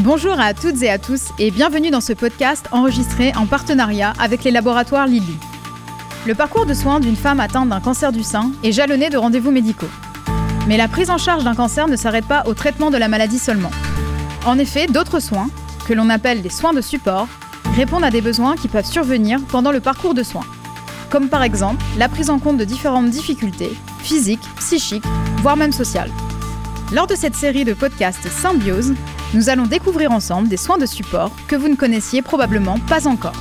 Bonjour 0.00 0.38
à 0.38 0.52
toutes 0.52 0.82
et 0.82 0.90
à 0.90 0.98
tous 0.98 1.30
et 1.38 1.50
bienvenue 1.50 1.90
dans 1.90 2.02
ce 2.02 2.12
podcast 2.12 2.66
enregistré 2.70 3.32
en 3.34 3.46
partenariat 3.46 4.12
avec 4.18 4.44
les 4.44 4.50
laboratoires 4.50 5.06
Lilly. 5.06 5.38
Le 6.26 6.34
parcours 6.34 6.66
de 6.66 6.74
soins 6.74 7.00
d'une 7.00 7.16
femme 7.16 7.40
atteinte 7.40 7.70
d'un 7.70 7.80
cancer 7.80 8.12
du 8.12 8.22
sein 8.22 8.52
est 8.62 8.72
jalonné 8.72 9.08
de 9.08 9.16
rendez-vous 9.16 9.50
médicaux. 9.50 9.88
Mais 10.68 10.76
la 10.76 10.86
prise 10.86 11.08
en 11.08 11.16
charge 11.16 11.44
d'un 11.44 11.54
cancer 11.54 11.88
ne 11.88 11.96
s'arrête 11.96 12.26
pas 12.26 12.42
au 12.46 12.52
traitement 12.52 12.90
de 12.90 12.98
la 12.98 13.08
maladie 13.08 13.38
seulement. 13.38 13.70
En 14.44 14.58
effet, 14.58 14.86
d'autres 14.86 15.18
soins, 15.18 15.48
que 15.88 15.94
l'on 15.94 16.10
appelle 16.10 16.42
les 16.42 16.50
soins 16.50 16.74
de 16.74 16.82
support, 16.82 17.26
répondent 17.74 18.04
à 18.04 18.10
des 18.10 18.20
besoins 18.20 18.54
qui 18.54 18.68
peuvent 18.68 18.84
survenir 18.84 19.40
pendant 19.48 19.72
le 19.72 19.80
parcours 19.80 20.12
de 20.12 20.22
soins. 20.22 20.44
Comme 21.08 21.30
par 21.30 21.42
exemple 21.42 21.82
la 21.96 22.10
prise 22.10 22.28
en 22.28 22.38
compte 22.38 22.58
de 22.58 22.64
différentes 22.64 23.08
difficultés, 23.08 23.74
physiques, 24.00 24.46
psychiques, 24.58 25.04
voire 25.38 25.56
même 25.56 25.72
sociales. 25.72 26.10
Lors 26.92 27.06
de 27.06 27.14
cette 27.14 27.34
série 27.34 27.64
de 27.64 27.72
podcasts 27.72 28.28
Symbiose, 28.28 28.92
nous 29.36 29.50
allons 29.50 29.66
découvrir 29.66 30.12
ensemble 30.12 30.48
des 30.48 30.56
soins 30.56 30.78
de 30.78 30.86
support 30.86 31.30
que 31.46 31.56
vous 31.56 31.68
ne 31.68 31.76
connaissiez 31.76 32.22
probablement 32.22 32.78
pas 32.88 33.06
encore. 33.06 33.36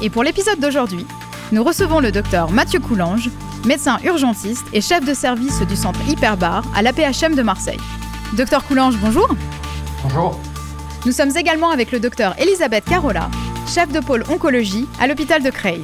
Et 0.00 0.08
pour 0.08 0.24
l'épisode 0.24 0.58
d'aujourd'hui, 0.58 1.06
nous 1.52 1.62
recevons 1.62 2.00
le 2.00 2.10
docteur 2.10 2.50
Mathieu 2.50 2.80
Coulange, 2.80 3.28
médecin 3.66 3.98
urgentiste 4.02 4.64
et 4.72 4.80
chef 4.80 5.04
de 5.04 5.12
service 5.12 5.60
du 5.60 5.76
centre 5.76 6.00
Hyperbar 6.08 6.64
à 6.74 6.80
l'APHM 6.80 7.34
de 7.34 7.42
Marseille. 7.42 7.78
Docteur 8.32 8.64
Coulange, 8.64 8.96
bonjour. 8.96 9.28
Bonjour. 10.02 10.40
Nous 11.04 11.12
sommes 11.12 11.36
également 11.36 11.68
avec 11.68 11.92
le 11.92 12.00
docteur 12.00 12.34
Elisabeth 12.40 12.86
Carola, 12.86 13.28
chef 13.68 13.92
de 13.92 14.00
pôle 14.00 14.24
oncologie 14.30 14.88
à 14.98 15.06
l'hôpital 15.06 15.42
de 15.42 15.50
Creil. 15.50 15.82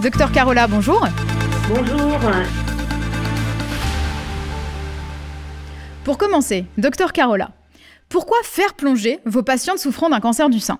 Docteur 0.00 0.30
Carola, 0.30 0.68
bonjour. 0.68 1.04
Bonjour. 1.68 2.20
Pour 6.04 6.16
commencer, 6.16 6.64
docteur 6.78 7.12
Carola, 7.12 7.50
pourquoi 8.12 8.36
faire 8.44 8.74
plonger 8.74 9.18
vos 9.24 9.42
patientes 9.42 9.78
souffrant 9.78 10.10
d'un 10.10 10.20
cancer 10.20 10.50
du 10.50 10.60
sein? 10.60 10.78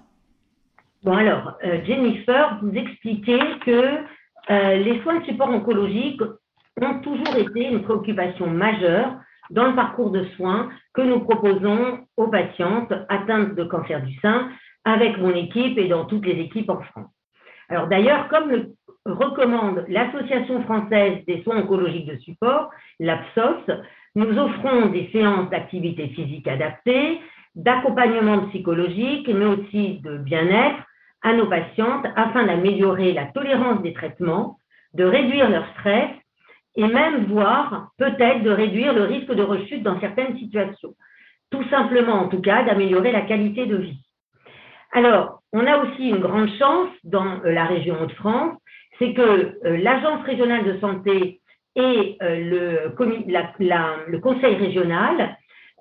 Bon 1.02 1.16
alors, 1.16 1.54
euh, 1.64 1.82
Jennifer, 1.84 2.58
vous 2.62 2.76
expliquez 2.76 3.40
que 3.64 3.96
euh, 4.50 4.76
les 4.76 5.00
soins 5.02 5.18
de 5.20 5.24
support 5.24 5.48
oncologique 5.48 6.20
ont 6.80 6.98
toujours 7.00 7.34
été 7.36 7.64
une 7.64 7.82
préoccupation 7.82 8.46
majeure 8.46 9.16
dans 9.50 9.66
le 9.66 9.74
parcours 9.74 10.10
de 10.10 10.24
soins 10.36 10.68
que 10.94 11.02
nous 11.02 11.20
proposons 11.20 12.00
aux 12.16 12.28
patientes 12.28 12.92
atteintes 13.08 13.54
de 13.54 13.64
cancer 13.64 14.02
du 14.02 14.14
sein 14.20 14.50
avec 14.84 15.18
mon 15.18 15.34
équipe 15.34 15.78
et 15.78 15.88
dans 15.88 16.04
toutes 16.04 16.26
les 16.26 16.38
équipes 16.38 16.70
en 16.70 16.82
France. 16.82 17.10
Alors 17.68 17.88
d'ailleurs, 17.88 18.28
comme 18.28 18.50
le 18.50 18.74
recommande 19.06 19.84
l'Association 19.88 20.62
française 20.64 21.24
des 21.26 21.42
soins 21.42 21.58
oncologiques 21.58 22.06
de 22.06 22.16
support, 22.18 22.70
l'APSOS, 23.00 23.72
nous 24.14 24.38
offrons 24.38 24.86
des 24.86 25.08
séances 25.12 25.48
d'activité 25.50 26.08
physique 26.08 26.46
adaptée, 26.46 27.20
d'accompagnement 27.54 28.46
psychologique, 28.48 29.28
mais 29.28 29.44
aussi 29.44 30.00
de 30.00 30.18
bien-être 30.18 30.82
à 31.22 31.34
nos 31.34 31.46
patientes 31.46 32.06
afin 32.16 32.44
d'améliorer 32.44 33.12
la 33.12 33.26
tolérance 33.26 33.82
des 33.82 33.92
traitements, 33.92 34.56
de 34.94 35.04
réduire 35.04 35.48
leur 35.48 35.66
stress 35.78 36.10
et 36.74 36.86
même 36.86 37.26
voire 37.26 37.90
peut-être 37.98 38.42
de 38.42 38.50
réduire 38.50 38.94
le 38.94 39.04
risque 39.04 39.32
de 39.32 39.42
rechute 39.42 39.82
dans 39.82 40.00
certaines 40.00 40.36
situations. 40.38 40.94
Tout 41.50 41.64
simplement, 41.68 42.14
en 42.14 42.28
tout 42.28 42.40
cas, 42.40 42.64
d'améliorer 42.64 43.12
la 43.12 43.22
qualité 43.22 43.66
de 43.66 43.76
vie. 43.76 44.00
Alors, 44.92 45.42
on 45.52 45.66
a 45.66 45.78
aussi 45.78 46.08
une 46.08 46.18
grande 46.18 46.50
chance 46.58 46.88
dans 47.04 47.40
euh, 47.44 47.52
la 47.52 47.64
région 47.64 48.06
de 48.06 48.12
France, 48.12 48.56
c'est 48.98 49.14
que 49.14 49.22
euh, 49.22 49.76
l'Agence 49.78 50.24
régionale 50.24 50.64
de 50.64 50.78
santé 50.80 51.40
et 51.74 52.16
euh, 52.22 52.36
le, 52.36 54.08
le, 54.08 54.18
conseil 54.18 54.54
régional 54.56 55.36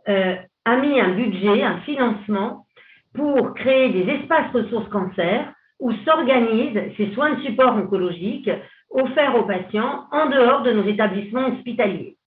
euh, 0.07 0.35
a 0.65 0.75
mis 0.77 0.99
un 0.99 1.09
budget, 1.09 1.63
un 1.63 1.79
financement 1.79 2.65
pour 3.13 3.53
créer 3.55 3.89
des 3.89 4.11
espaces 4.11 4.51
ressources 4.53 4.89
cancer 4.89 5.53
où 5.79 5.91
s'organisent 6.05 6.95
ces 6.97 7.11
soins 7.13 7.33
de 7.33 7.41
support 7.41 7.75
oncologique 7.75 8.49
offerts 8.91 9.35
aux 9.35 9.45
patients 9.45 10.05
en 10.11 10.27
dehors 10.27 10.61
de 10.61 10.71
nos 10.71 10.83
établissements 10.83 11.47
hospitaliers. 11.47 12.17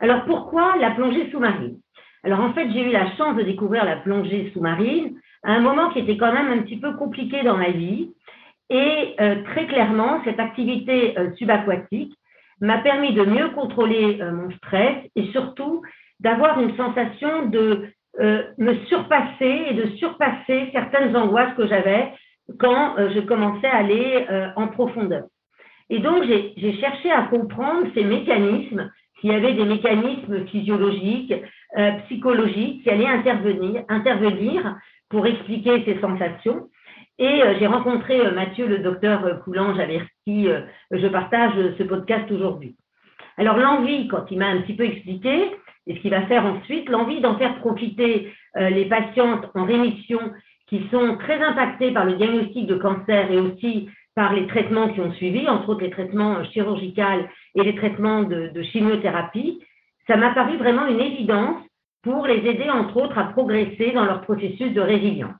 Alors 0.00 0.24
pourquoi 0.24 0.76
la 0.76 0.92
plongée 0.92 1.30
sous-marine? 1.30 1.78
Alors 2.22 2.40
en 2.40 2.52
fait, 2.52 2.70
j'ai 2.72 2.88
eu 2.88 2.92
la 2.92 3.14
chance 3.16 3.36
de 3.36 3.42
découvrir 3.42 3.84
la 3.84 3.96
plongée 3.96 4.50
sous-marine 4.52 5.18
à 5.42 5.52
un 5.52 5.60
moment 5.60 5.90
qui 5.90 6.00
était 6.00 6.16
quand 6.16 6.32
même 6.32 6.52
un 6.52 6.62
petit 6.62 6.78
peu 6.78 6.94
compliqué 6.94 7.42
dans 7.42 7.56
ma 7.56 7.70
vie. 7.70 8.10
Et 8.68 9.14
euh, 9.20 9.42
très 9.44 9.66
clairement, 9.66 10.20
cette 10.24 10.40
activité 10.40 11.14
subaquatique 11.36 12.16
m'a 12.60 12.78
permis 12.78 13.12
de 13.12 13.24
mieux 13.24 13.50
contrôler 13.50 14.18
euh, 14.20 14.32
mon 14.32 14.50
stress 14.52 14.96
et 15.14 15.26
surtout 15.32 15.82
d'avoir 16.20 16.60
une 16.60 16.76
sensation 16.76 17.46
de 17.46 17.88
euh, 18.20 18.42
me 18.58 18.74
surpasser 18.86 19.66
et 19.70 19.74
de 19.74 19.96
surpasser 19.96 20.70
certaines 20.72 21.14
angoisses 21.16 21.54
que 21.56 21.66
j'avais 21.66 22.12
quand 22.58 22.96
euh, 22.98 23.10
je 23.14 23.20
commençais 23.20 23.66
à 23.66 23.78
aller 23.78 24.26
en 24.56 24.68
profondeur. 24.68 25.24
Et 25.90 26.00
donc, 26.00 26.24
j'ai 26.24 26.80
cherché 26.80 27.10
à 27.12 27.22
comprendre 27.22 27.86
ces 27.94 28.02
mécanismes, 28.02 28.90
s'il 29.20 29.30
y 29.30 29.34
avait 29.34 29.54
des 29.54 29.64
mécanismes 29.64 30.44
physiologiques, 30.46 31.34
psychologiques 32.04 32.82
qui 32.82 32.90
allaient 32.90 33.06
intervenir, 33.06 33.84
intervenir 33.88 34.76
pour 35.10 35.26
expliquer 35.26 35.84
ces 35.84 36.00
sensations. 36.00 36.68
Et 37.18 37.42
euh, 37.42 37.54
j'ai 37.58 37.66
rencontré 37.66 38.20
euh, 38.20 38.32
Mathieu, 38.32 38.66
le 38.66 38.78
docteur 38.78 39.24
euh, 39.24 39.34
Coulange, 39.36 39.78
avec 39.78 40.02
qui 40.26 40.48
je 40.90 41.06
partage 41.06 41.52
ce 41.78 41.82
podcast 41.84 42.30
aujourd'hui. 42.30 42.76
Alors 43.38 43.56
l'envie, 43.58 44.08
quand 44.08 44.24
il 44.30 44.38
m'a 44.38 44.48
un 44.48 44.62
petit 44.62 44.74
peu 44.74 44.84
expliqué, 44.84 45.52
et 45.86 45.94
ce 45.94 46.00
qu'il 46.00 46.10
va 46.10 46.26
faire 46.26 46.44
ensuite, 46.44 46.88
l'envie 46.88 47.20
d'en 47.20 47.38
faire 47.38 47.58
profiter 47.60 48.32
les 48.56 48.86
patientes 48.86 49.48
en 49.54 49.64
rémission 49.64 50.18
qui 50.66 50.88
sont 50.90 51.16
très 51.18 51.40
impactées 51.40 51.92
par 51.92 52.06
le 52.06 52.14
diagnostic 52.14 52.66
de 52.66 52.74
cancer 52.74 53.30
et 53.30 53.38
aussi 53.38 53.88
par 54.16 54.32
les 54.32 54.48
traitements 54.48 54.88
qui 54.88 55.00
ont 55.00 55.12
suivi, 55.12 55.48
entre 55.48 55.68
autres 55.68 55.82
les 55.82 55.90
traitements 55.90 56.42
chirurgicaux 56.46 57.28
et 57.54 57.62
les 57.62 57.76
traitements 57.76 58.24
de, 58.24 58.48
de 58.48 58.62
chimiothérapie, 58.64 59.62
ça 60.08 60.16
m'a 60.16 60.34
paru 60.34 60.56
vraiment 60.56 60.86
une 60.88 61.00
évidence 61.00 61.62
pour 62.02 62.26
les 62.26 62.38
aider, 62.38 62.68
entre 62.68 62.96
autres, 62.96 63.18
à 63.18 63.24
progresser 63.24 63.92
dans 63.92 64.06
leur 64.06 64.22
processus 64.22 64.72
de 64.72 64.80
résilience. 64.80 65.36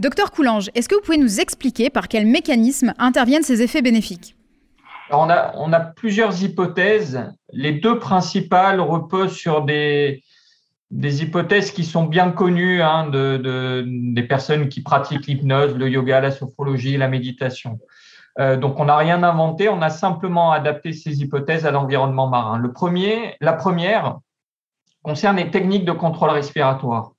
Docteur 0.00 0.30
Coulange, 0.30 0.70
est-ce 0.74 0.88
que 0.88 0.94
vous 0.94 1.02
pouvez 1.02 1.18
nous 1.18 1.40
expliquer 1.40 1.90
par 1.90 2.08
quel 2.08 2.24
mécanisme 2.26 2.94
interviennent 2.96 3.42
ces 3.42 3.60
effets 3.60 3.82
bénéfiques? 3.82 4.34
On, 5.10 5.28
a, 5.28 5.80
plusieurs 5.94 6.42
hypothèses. 6.42 7.22
Les 7.52 7.72
deux 7.72 7.98
principales 7.98 8.80
reposent 8.80 9.36
sur 9.36 9.60
des, 9.60 10.22
hypothèses 10.90 11.70
qui 11.70 11.84
sont 11.84 12.04
bien 12.04 12.30
connues 12.30 12.80
hein, 12.80 13.10
de, 13.10 13.84
des 13.86 14.22
personnes 14.22 14.70
qui 14.70 14.80
pratiquent 14.82 15.26
l'hypnose, 15.26 15.74
le 15.74 15.90
yoga, 15.90 16.22
la 16.22 16.30
sophrologie, 16.30 16.96
la 16.96 17.08
méditation. 17.08 17.78
Euh, 18.38 18.56
donc, 18.56 18.80
on 18.80 18.86
n'a 18.86 18.96
rien 18.96 19.22
inventé, 19.22 19.68
on 19.68 19.82
a 19.82 19.90
simplement 19.90 20.50
adapté 20.50 20.94
ces 20.94 21.20
hypothèses 21.20 21.66
à 21.66 21.72
l'environnement 21.72 22.26
marin. 22.26 22.58
La 23.42 23.52
première 23.52 24.18
concerne 25.02 25.36
les 25.36 25.50
techniques 25.50 25.84
de 25.84 25.92
contrôle 25.92 26.30
respiratoire. 26.30 27.12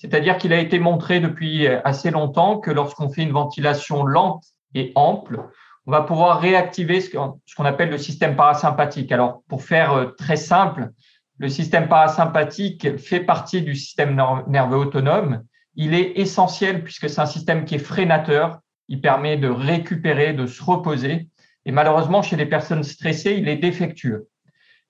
C'est-à-dire 0.00 0.38
qu'il 0.38 0.54
a 0.54 0.58
été 0.58 0.78
montré 0.78 1.20
depuis 1.20 1.66
assez 1.66 2.10
longtemps 2.10 2.58
que 2.58 2.70
lorsqu'on 2.70 3.10
fait 3.10 3.22
une 3.22 3.32
ventilation 3.32 4.02
lente 4.02 4.44
et 4.74 4.92
ample, 4.94 5.42
on 5.86 5.90
va 5.90 6.00
pouvoir 6.00 6.40
réactiver 6.40 7.02
ce 7.02 7.10
qu'on 7.10 7.64
appelle 7.66 7.90
le 7.90 7.98
système 7.98 8.34
parasympathique. 8.34 9.12
Alors, 9.12 9.42
pour 9.46 9.62
faire 9.62 9.92
euh, 9.92 10.06
très 10.06 10.36
simple, 10.36 10.88
le 11.36 11.50
système 11.50 11.86
parasympathique 11.86 12.96
fait 12.96 13.20
partie 13.20 13.60
du 13.60 13.74
système 13.74 14.18
nerveux 14.46 14.78
autonome. 14.78 15.42
Il 15.74 15.92
est 15.92 16.12
essentiel 16.16 16.82
puisque 16.82 17.10
c'est 17.10 17.20
un 17.20 17.26
système 17.26 17.66
qui 17.66 17.74
est 17.74 17.78
freinateur. 17.78 18.60
Il 18.88 19.02
permet 19.02 19.36
de 19.36 19.48
récupérer, 19.48 20.32
de 20.32 20.46
se 20.46 20.62
reposer. 20.64 21.28
Et 21.66 21.72
malheureusement, 21.72 22.22
chez 22.22 22.36
les 22.36 22.46
personnes 22.46 22.84
stressées, 22.84 23.34
il 23.34 23.48
est 23.48 23.56
défectueux. 23.56 24.28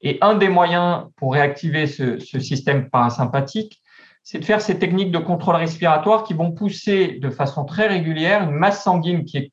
Et 0.02 0.18
un 0.20 0.34
des 0.34 0.48
moyens 0.48 1.06
pour 1.16 1.32
réactiver 1.32 1.88
ce, 1.88 2.20
ce 2.20 2.38
système 2.38 2.90
parasympathique, 2.90 3.80
c'est 4.22 4.38
de 4.38 4.44
faire 4.44 4.60
ces 4.60 4.78
techniques 4.78 5.10
de 5.10 5.18
contrôle 5.18 5.56
respiratoire 5.56 6.24
qui 6.24 6.34
vont 6.34 6.52
pousser 6.52 7.18
de 7.20 7.30
façon 7.30 7.64
très 7.64 7.86
régulière 7.86 8.42
une 8.42 8.56
masse 8.56 8.84
sanguine 8.84 9.24
qui 9.24 9.38
est 9.38 9.52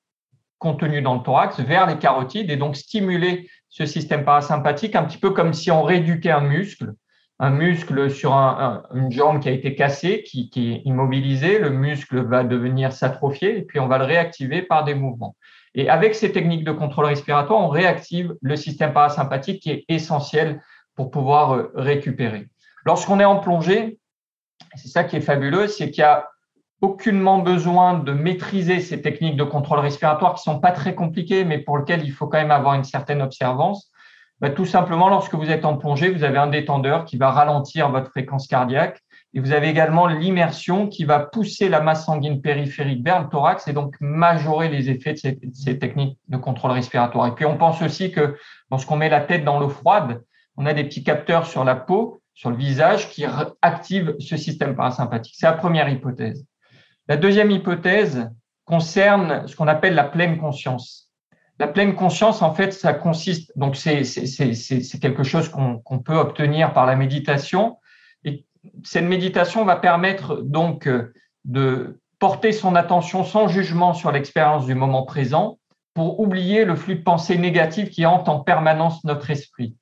contenue 0.60 1.02
dans 1.02 1.16
le 1.16 1.22
thorax 1.22 1.60
vers 1.60 1.88
les 1.88 1.98
carotides 1.98 2.50
et 2.50 2.58
donc 2.58 2.76
stimuler 2.76 3.50
ce 3.70 3.86
système 3.86 4.26
parasympathique 4.26 4.96
un 4.96 5.04
petit 5.04 5.20
peu 5.20 5.32
comme 5.32 5.54
si 5.54 5.72
on 5.72 5.84
rééduquait 5.84 6.32
un 6.32 6.42
muscle, 6.42 6.94
un 7.40 7.52
muscle 7.52 8.10
sur 8.10 8.34
une 8.34 9.12
jambe 9.12 9.40
qui 9.40 9.50
a 9.50 9.52
été 9.52 9.76
cassée, 9.76 10.24
qui, 10.24 10.50
qui 10.50 10.74
est 10.74 10.82
immobilisé, 10.86 11.60
le 11.60 11.70
muscle 11.70 12.24
va 12.24 12.44
devenir 12.44 12.92
s'atrophier 12.92 13.60
et 13.60 13.62
puis 13.62 13.80
on 13.80 13.88
va 13.88 14.00
le 14.00 14.06
réactiver 14.06 14.64
par 14.64 14.84
des 14.84 14.96
mouvements. 14.96 15.36
Et 15.76 15.90
avec 15.90 16.16
ces 16.16 16.32
techniques 16.32 16.64
de 16.64 16.72
contrôle 16.72 17.06
respiratoire, 17.06 17.60
on 17.60 17.68
réactive 17.68 18.36
le 18.42 18.56
système 18.56 18.94
parasympathique 18.94 19.62
qui 19.62 19.70
est 19.70 19.86
essentiel 19.88 20.60
pour 20.96 21.12
pouvoir 21.12 21.54
euh, 21.54 21.72
récupérer. 21.76 22.48
Lorsqu'on 22.84 23.20
est 23.20 23.26
en 23.26 23.38
plongée, 23.38 24.00
c'est 24.78 24.88
ça 24.88 25.04
qui 25.04 25.16
est 25.16 25.22
fabuleux, 25.22 25.68
c'est 25.68 25.92
qu'il 25.92 26.04
n'y 26.04 26.10
a 26.10 26.30
aucunement 26.82 27.40
besoin 27.40 27.96
de 27.96 28.12
maîtriser 28.14 28.80
ces 28.80 29.02
techniques 29.02 29.36
de 29.36 29.44
contrôle 29.44 29.80
respiratoire 29.80 30.36
qui 30.36 30.44
sont 30.44 30.60
pas 30.60 30.72
très 30.72 30.94
compliquées, 30.94 31.44
mais 31.44 31.58
pour 31.58 31.78
lesquelles 31.78 32.04
il 32.04 32.12
faut 32.12 32.28
quand 32.28 32.38
même 32.38 32.52
avoir 32.52 32.76
une 32.76 32.84
certaine 32.84 33.22
observance. 33.22 33.92
Bah, 34.40 34.52
tout 34.52 34.66
simplement, 34.66 35.10
lorsque 35.10 35.34
vous 35.34 35.50
êtes 35.50 35.66
en 35.66 35.78
plongée, 35.78 36.12
vous 36.12 36.24
avez 36.24 36.38
un 36.38 36.48
détendeur 36.48 37.06
qui 37.06 37.18
va 37.18 37.32
ralentir 37.32 37.90
votre 37.90 38.12
fréquence 38.12 38.46
cardiaque 38.46 39.02
Et 39.34 39.40
vous 39.40 39.52
avez 39.52 39.68
également 39.68 40.06
l'immersion 40.06 40.88
qui 40.88 41.06
va 41.06 41.20
pousser 41.20 41.70
la 41.70 41.82
masse 41.82 42.06
sanguine 42.06 42.42
périphérique 42.42 43.04
vers 43.04 43.24
le 43.24 43.30
thorax 43.30 43.68
et 43.68 43.74
donc 43.74 43.96
majorer 44.00 44.70
les 44.70 44.92
effets 44.92 45.14
de 45.14 45.38
ces, 45.54 45.80
techniques 45.80 46.20
de 46.28 46.38
contrôle 46.38 46.72
respiratoire. 46.72 47.26
Et 47.26 47.32
puis, 47.32 47.46
on 47.46 47.58
pense 47.58 47.82
aussi 47.82 48.12
que 48.12 48.38
lorsqu'on 48.70 48.98
met 48.98 49.10
la 49.10 49.22
tête 49.22 49.44
dans 49.44 49.60
l'eau 49.60 49.70
froide, 49.70 50.22
on 50.56 50.68
a 50.68 50.74
des 50.74 50.84
petits 50.84 51.04
capteurs 51.04 51.48
sur 51.48 51.64
la 51.64 51.76
peau, 51.76 52.22
sur 52.38 52.52
le 52.52 52.56
visage, 52.56 53.10
qui 53.10 53.26
activent 53.64 54.16
ce 54.20 54.38
système 54.38 54.76
parasympathique. 54.76 55.34
C'est 55.36 55.48
la 55.48 55.54
première 55.54 55.90
hypothèse. 55.90 56.46
La 57.08 57.18
deuxième 57.18 57.50
hypothèse 57.50 58.30
concerne 58.64 59.48
ce 59.48 59.56
qu'on 59.56 59.68
appelle 59.68 59.96
la 59.96 60.04
pleine 60.04 60.38
conscience. 60.38 61.10
La 61.58 61.68
pleine 61.68 61.96
conscience, 61.96 62.44
en 62.44 62.54
fait, 62.54 62.74
ça 62.74 62.94
consiste, 62.94 63.52
donc 63.58 63.76
c'est 63.76 65.00
quelque 65.02 65.24
chose 65.24 65.50
qu'on 65.50 66.00
peut 66.00 66.16
obtenir 66.16 66.74
par 66.74 66.86
la 66.86 66.96
méditation, 66.96 67.78
cette 68.84 69.06
méditation 69.06 69.66
va 69.66 69.78
permettre 69.78 70.42
donc 70.44 70.88
euh, 70.88 71.14
de 71.46 72.00
porter 72.20 72.52
son 72.52 72.76
attention 72.76 73.24
sans 73.24 73.48
jugement 73.48 73.94
sur 73.94 74.12
l'expérience 74.12 74.66
du 74.66 74.76
moment 74.76 75.04
présent 75.04 75.58
pour 75.94 76.20
oublier 76.20 76.66
le 76.66 76.76
flux 76.76 76.96
de 76.96 77.04
pensée 77.04 77.38
négative 77.38 77.90
qui 77.90 78.06
hante 78.06 78.28
en 78.30 78.42
permanence 78.42 79.04
notre 79.06 79.32
esprit. 79.32 79.76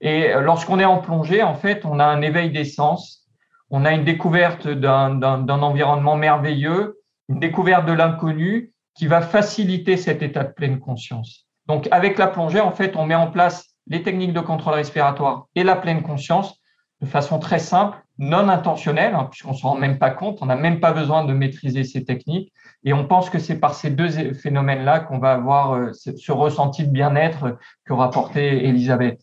Et 0.00 0.32
euh, 0.32 0.40
lorsqu'on 0.40 0.78
est 0.78 0.84
en 0.84 0.98
plongée, 0.98 1.42
en 1.42 1.54
fait, 1.54 1.84
on 1.84 1.98
a 1.98 2.04
un 2.04 2.22
éveil 2.22 2.50
des 2.50 2.64
sens, 2.64 3.28
on 3.70 3.84
a 3.84 3.92
une 3.92 4.04
découverte 4.04 4.66
d'un 4.66 5.48
environnement 5.48 6.16
merveilleux, 6.16 6.98
une 7.28 7.38
découverte 7.38 7.86
de 7.86 7.92
l'inconnu 7.92 8.72
qui 8.94 9.06
va 9.06 9.20
faciliter 9.20 9.96
cet 9.96 10.22
état 10.22 10.44
de 10.44 10.52
pleine 10.52 10.80
conscience. 10.80 11.46
Donc, 11.66 11.86
avec 11.92 12.18
la 12.18 12.26
plongée, 12.26 12.60
en 12.60 12.72
fait, 12.72 12.96
on 12.96 13.06
met 13.06 13.14
en 13.14 13.30
place 13.30 13.76
les 13.86 14.02
techniques 14.02 14.32
de 14.32 14.40
contrôle 14.40 14.74
respiratoire 14.74 15.46
et 15.54 15.62
la 15.62 15.76
pleine 15.76 16.02
conscience 16.02 16.60
de 17.00 17.06
façon 17.06 17.38
très 17.38 17.58
simple, 17.58 17.98
non 18.18 18.48
intentionnelle, 18.48 19.14
hein, 19.14 19.28
puisqu'on 19.30 19.52
ne 19.52 19.56
se 19.56 19.62
rend 19.62 19.76
même 19.76 19.98
pas 19.98 20.10
compte, 20.10 20.38
on 20.42 20.46
n'a 20.46 20.56
même 20.56 20.80
pas 20.80 20.92
besoin 20.92 21.24
de 21.24 21.32
maîtriser 21.32 21.84
ces 21.84 22.04
techniques. 22.04 22.52
Et 22.84 22.92
on 22.92 23.06
pense 23.06 23.30
que 23.30 23.38
c'est 23.38 23.58
par 23.58 23.74
ces 23.74 23.90
deux 23.90 24.34
phénomènes-là 24.34 25.00
qu'on 25.00 25.18
va 25.18 25.32
avoir 25.32 25.74
euh, 25.74 25.92
ce 25.92 26.32
ressenti 26.32 26.86
de 26.86 26.90
bien-être 26.90 27.56
que 27.84 27.92
rapportait 27.92 28.64
Elisabeth. 28.64 29.20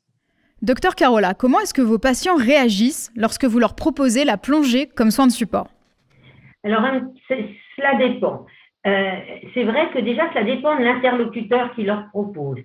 Docteur 0.63 0.95
Carola, 0.95 1.35
comment 1.35 1.59
est-ce 1.59 1.73
que 1.73 1.83
vos 1.83 1.99
patients 1.99 2.35
réagissent 2.35 3.11
lorsque 3.15 3.45
vous 3.45 3.59
leur 3.59 3.75
proposez 3.75 4.25
la 4.25 4.37
plongée 4.37 4.87
comme 4.87 5.11
soin 5.11 5.27
de 5.27 5.31
support 5.31 5.67
Alors, 6.63 6.81
cela 7.29 7.93
dépend. 7.99 8.47
Euh, 8.87 9.11
c'est 9.53 9.65
vrai 9.65 9.89
que 9.93 9.99
déjà, 9.99 10.27
cela 10.33 10.43
dépend 10.43 10.75
de 10.75 10.83
l'interlocuteur 10.83 11.75
qui 11.75 11.83
leur 11.83 12.09
propose. 12.09 12.57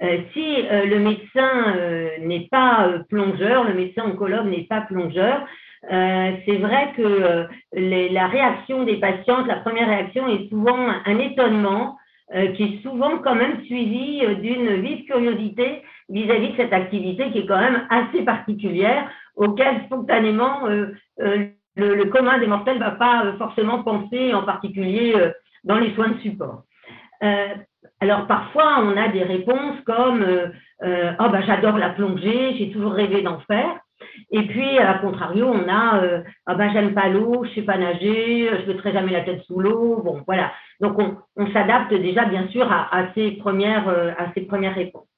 Euh, 0.00 0.18
si 0.32 0.64
euh, 0.70 0.86
le 0.86 1.00
médecin 1.00 1.74
n'est 2.20 2.46
pas 2.52 2.88
plongeur, 3.08 3.64
le 3.64 3.74
médecin 3.74 4.04
oncologue 4.04 4.46
n'est 4.46 4.68
pas 4.68 4.82
plongeur, 4.82 5.44
c'est 5.88 6.58
vrai 6.58 6.92
que 6.94 7.46
la 7.72 8.26
réaction 8.26 8.84
des 8.84 8.98
patientes, 8.98 9.46
la 9.46 9.56
première 9.56 9.88
réaction 9.88 10.28
est 10.28 10.48
souvent 10.50 10.76
un 11.06 11.18
étonnement 11.18 11.96
qui 12.54 12.62
est 12.62 12.82
souvent 12.82 13.18
quand 13.18 13.34
même 13.34 13.64
suivi 13.64 14.20
d'une 14.42 14.82
vive 14.82 15.06
curiosité 15.06 15.82
vis-à-vis 16.10 16.50
de 16.50 16.56
cette 16.56 16.72
activité 16.72 17.30
qui 17.30 17.38
est 17.38 17.46
quand 17.46 17.60
même 17.60 17.86
assez 17.88 18.22
particulière, 18.22 19.08
auquel 19.36 19.82
spontanément 19.86 20.66
le, 21.16 22.04
commun 22.04 22.38
des 22.38 22.46
mortels 22.46 22.78
ne 22.78 22.84
va 22.84 22.90
pas 22.90 23.32
forcément 23.38 23.82
penser, 23.82 24.34
en 24.34 24.42
particulier 24.42 25.14
dans 25.64 25.78
les 25.78 25.94
soins 25.94 26.08
de 26.08 26.18
support. 26.18 26.64
Alors 28.00 28.26
parfois, 28.26 28.82
on 28.82 28.96
a 28.96 29.08
des 29.08 29.22
réponses 29.22 29.78
comme 29.84 30.22
euh, 30.22 30.46
euh, 30.82 31.12
oh, 31.20 31.28
bah, 31.30 31.42
j'adore 31.46 31.76
la 31.76 31.90
plongée, 31.90 32.56
j'ai 32.56 32.70
toujours 32.70 32.92
rêvé 32.92 33.22
d'en 33.22 33.40
faire. 33.40 33.78
Et 34.30 34.46
puis, 34.46 34.78
à 34.78 34.94
contrario, 34.94 35.46
on 35.46 35.68
a 35.68 36.02
euh, 36.02 36.22
ah 36.46 36.54
bah, 36.54 36.70
j'aime 36.72 36.94
pas 36.94 37.08
l'eau, 37.08 37.44
je 37.44 37.54
sais 37.54 37.62
pas 37.62 37.76
nager, 37.76 38.48
je 38.48 38.62
ne 38.62 38.72
mettrai 38.72 38.92
jamais 38.92 39.12
la 39.12 39.20
tête 39.20 39.42
sous 39.42 39.60
l'eau. 39.60 40.00
Bon, 40.02 40.22
voilà. 40.26 40.50
Donc, 40.80 40.98
on, 41.36 41.52
s'adapte 41.52 41.92
déjà, 41.92 42.24
bien 42.24 42.48
sûr, 42.48 42.70
à, 42.72 43.12
ces 43.14 43.32
premières, 43.32 43.88
à 43.88 44.32
ces 44.34 44.42
premières 44.42 44.74
réponses. 44.74 45.09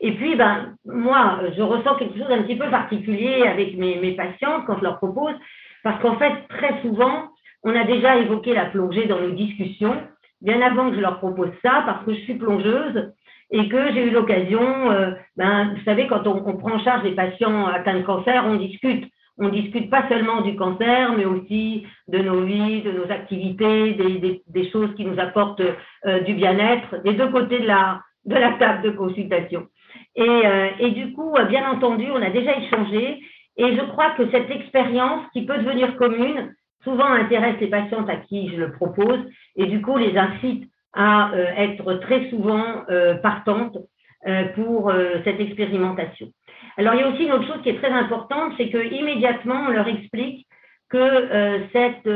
Et 0.00 0.12
puis, 0.12 0.34
ben, 0.34 0.74
moi, 0.86 1.40
je 1.56 1.62
ressens 1.62 1.94
quelque 1.96 2.18
chose 2.18 2.28
d'un 2.28 2.42
petit 2.42 2.56
peu 2.56 2.68
particulier 2.70 3.46
avec 3.46 3.76
mes, 3.76 3.96
mes 3.96 4.12
patients 4.12 4.62
quand 4.66 4.78
je 4.78 4.84
leur 4.84 4.96
propose, 4.96 5.34
parce 5.82 6.00
qu'en 6.00 6.16
fait, 6.16 6.32
très 6.48 6.80
souvent, 6.82 7.28
on 7.62 7.74
a 7.76 7.84
déjà 7.84 8.16
évoqué 8.16 8.54
la 8.54 8.66
plongée 8.66 9.06
dans 9.06 9.20
nos 9.20 9.32
discussions 9.32 9.96
bien 10.40 10.60
avant 10.62 10.90
que 10.90 10.96
je 10.96 11.00
leur 11.00 11.18
propose 11.18 11.50
ça, 11.62 11.82
parce 11.86 12.04
que 12.04 12.14
je 12.14 12.20
suis 12.20 12.34
plongeuse 12.34 13.12
et 13.50 13.68
que 13.68 13.92
j'ai 13.92 14.06
eu 14.06 14.10
l'occasion, 14.10 14.90
euh, 14.90 15.10
ben, 15.36 15.74
vous 15.74 15.84
savez, 15.84 16.06
quand 16.06 16.26
on, 16.26 16.56
prend 16.56 16.72
en 16.72 16.84
charge 16.84 17.02
des 17.02 17.14
patients 17.14 17.66
atteints 17.66 17.98
de 17.98 18.04
cancer, 18.04 18.44
on 18.46 18.56
discute. 18.56 19.04
On 19.42 19.48
discute 19.48 19.88
pas 19.88 20.06
seulement 20.08 20.42
du 20.42 20.54
cancer, 20.54 21.14
mais 21.16 21.24
aussi 21.24 21.86
de 22.08 22.18
nos 22.18 22.42
vies, 22.42 22.82
de 22.82 22.92
nos 22.92 23.10
activités, 23.10 23.94
des, 23.94 24.42
des, 24.46 24.70
choses 24.70 24.94
qui 24.96 25.04
nous 25.06 25.18
apportent 25.18 25.62
euh, 26.06 26.20
du 26.20 26.34
bien-être, 26.34 27.02
des 27.04 27.14
deux 27.14 27.28
côtés 27.28 27.58
de 27.58 27.66
la, 27.66 28.02
de 28.26 28.34
la 28.34 28.52
table 28.52 28.82
de 28.82 28.90
consultation. 28.90 29.66
Et, 30.16 30.22
euh, 30.22 30.68
et 30.78 30.90
du 30.90 31.12
coup, 31.12 31.34
bien 31.48 31.70
entendu, 31.70 32.10
on 32.10 32.22
a 32.22 32.30
déjà 32.30 32.56
échangé, 32.56 33.20
et 33.56 33.76
je 33.76 33.80
crois 33.90 34.10
que 34.10 34.30
cette 34.30 34.50
expérience 34.50 35.24
qui 35.32 35.44
peut 35.44 35.58
devenir 35.58 35.96
commune, 35.96 36.54
souvent 36.82 37.12
intéresse 37.12 37.56
les 37.60 37.68
patientes 37.68 38.08
à 38.08 38.16
qui 38.16 38.50
je 38.50 38.56
le 38.56 38.72
propose 38.72 39.20
et 39.56 39.66
du 39.66 39.82
coup 39.82 39.96
les 39.96 40.16
incite 40.16 40.70
à 40.92 41.32
euh, 41.32 41.44
être 41.56 41.94
très 41.94 42.28
souvent 42.30 42.64
euh, 42.90 43.14
partantes 43.14 43.78
euh, 44.26 44.44
pour 44.54 44.92
cette 45.24 45.40
expérimentation. 45.40 46.28
Alors 46.76 46.94
il 46.94 47.00
y 47.00 47.02
a 47.02 47.08
aussi 47.08 47.24
une 47.24 47.32
autre 47.32 47.46
chose 47.46 47.62
qui 47.62 47.70
est 47.70 47.78
très 47.78 47.90
importante, 47.90 48.52
c'est 48.56 48.70
que 48.70 48.78
immédiatement 48.78 49.66
on 49.68 49.70
leur 49.70 49.88
explique 49.88 50.46
que 50.88 51.60
cette 51.72 52.08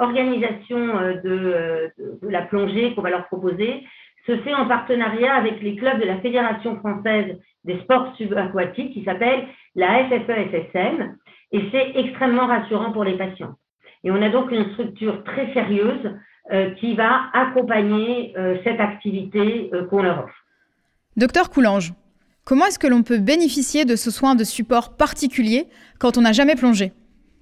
organisation 0.00 0.86
de, 1.22 1.92
de, 1.98 2.28
la 2.28 2.42
plongée 2.42 2.94
qu'on 2.94 3.02
va 3.02 3.10
leur 3.10 3.26
proposer 3.26 3.84
se 4.26 4.36
fait 4.38 4.54
en 4.54 4.66
partenariat 4.66 5.34
avec 5.34 5.62
les 5.62 5.76
clubs 5.76 6.00
de 6.00 6.06
la 6.06 6.18
Fédération 6.18 6.76
française 6.78 7.36
des 7.64 7.78
sports 7.80 8.14
subaquatiques 8.16 8.92
qui 8.92 9.04
s'appelle 9.04 9.46
la 9.74 10.04
FFE-SSM 10.08 11.16
et 11.52 11.62
c'est 11.70 11.92
extrêmement 11.94 12.46
rassurant 12.46 12.92
pour 12.92 13.04
les 13.04 13.16
patients. 13.16 13.54
Et 14.04 14.10
on 14.10 14.20
a 14.22 14.28
donc 14.28 14.50
une 14.50 14.70
structure 14.72 15.22
très 15.24 15.52
sérieuse 15.52 16.12
euh, 16.52 16.70
qui 16.74 16.94
va 16.94 17.22
accompagner 17.32 18.32
euh, 18.36 18.56
cette 18.62 18.80
activité 18.80 19.70
euh, 19.72 19.84
qu'on 19.86 20.02
leur 20.02 20.24
offre. 20.24 20.44
Docteur 21.16 21.50
Coulange, 21.50 21.92
comment 22.44 22.66
est-ce 22.66 22.78
que 22.78 22.86
l'on 22.86 23.02
peut 23.02 23.18
bénéficier 23.18 23.84
de 23.84 23.96
ce 23.96 24.10
soin 24.10 24.34
de 24.34 24.44
support 24.44 24.96
particulier 24.96 25.66
quand 25.98 26.18
on 26.18 26.20
n'a 26.20 26.32
jamais 26.32 26.54
plongé? 26.54 26.92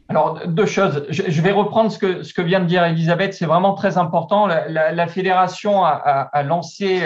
Alors, 0.09 0.47
deux 0.47 0.67
choses. 0.67 1.07
Je 1.09 1.41
vais 1.41 1.51
reprendre 1.51 1.91
ce 1.91 1.99
que, 1.99 2.43
vient 2.43 2.61
de 2.61 2.67
dire 2.67 2.85
Elisabeth. 2.85 3.33
C'est 3.33 3.47
vraiment 3.47 3.73
très 3.73 3.97
important. 3.97 4.47
La, 4.47 5.07
fédération 5.07 5.83
a, 5.83 6.43
lancé 6.43 7.01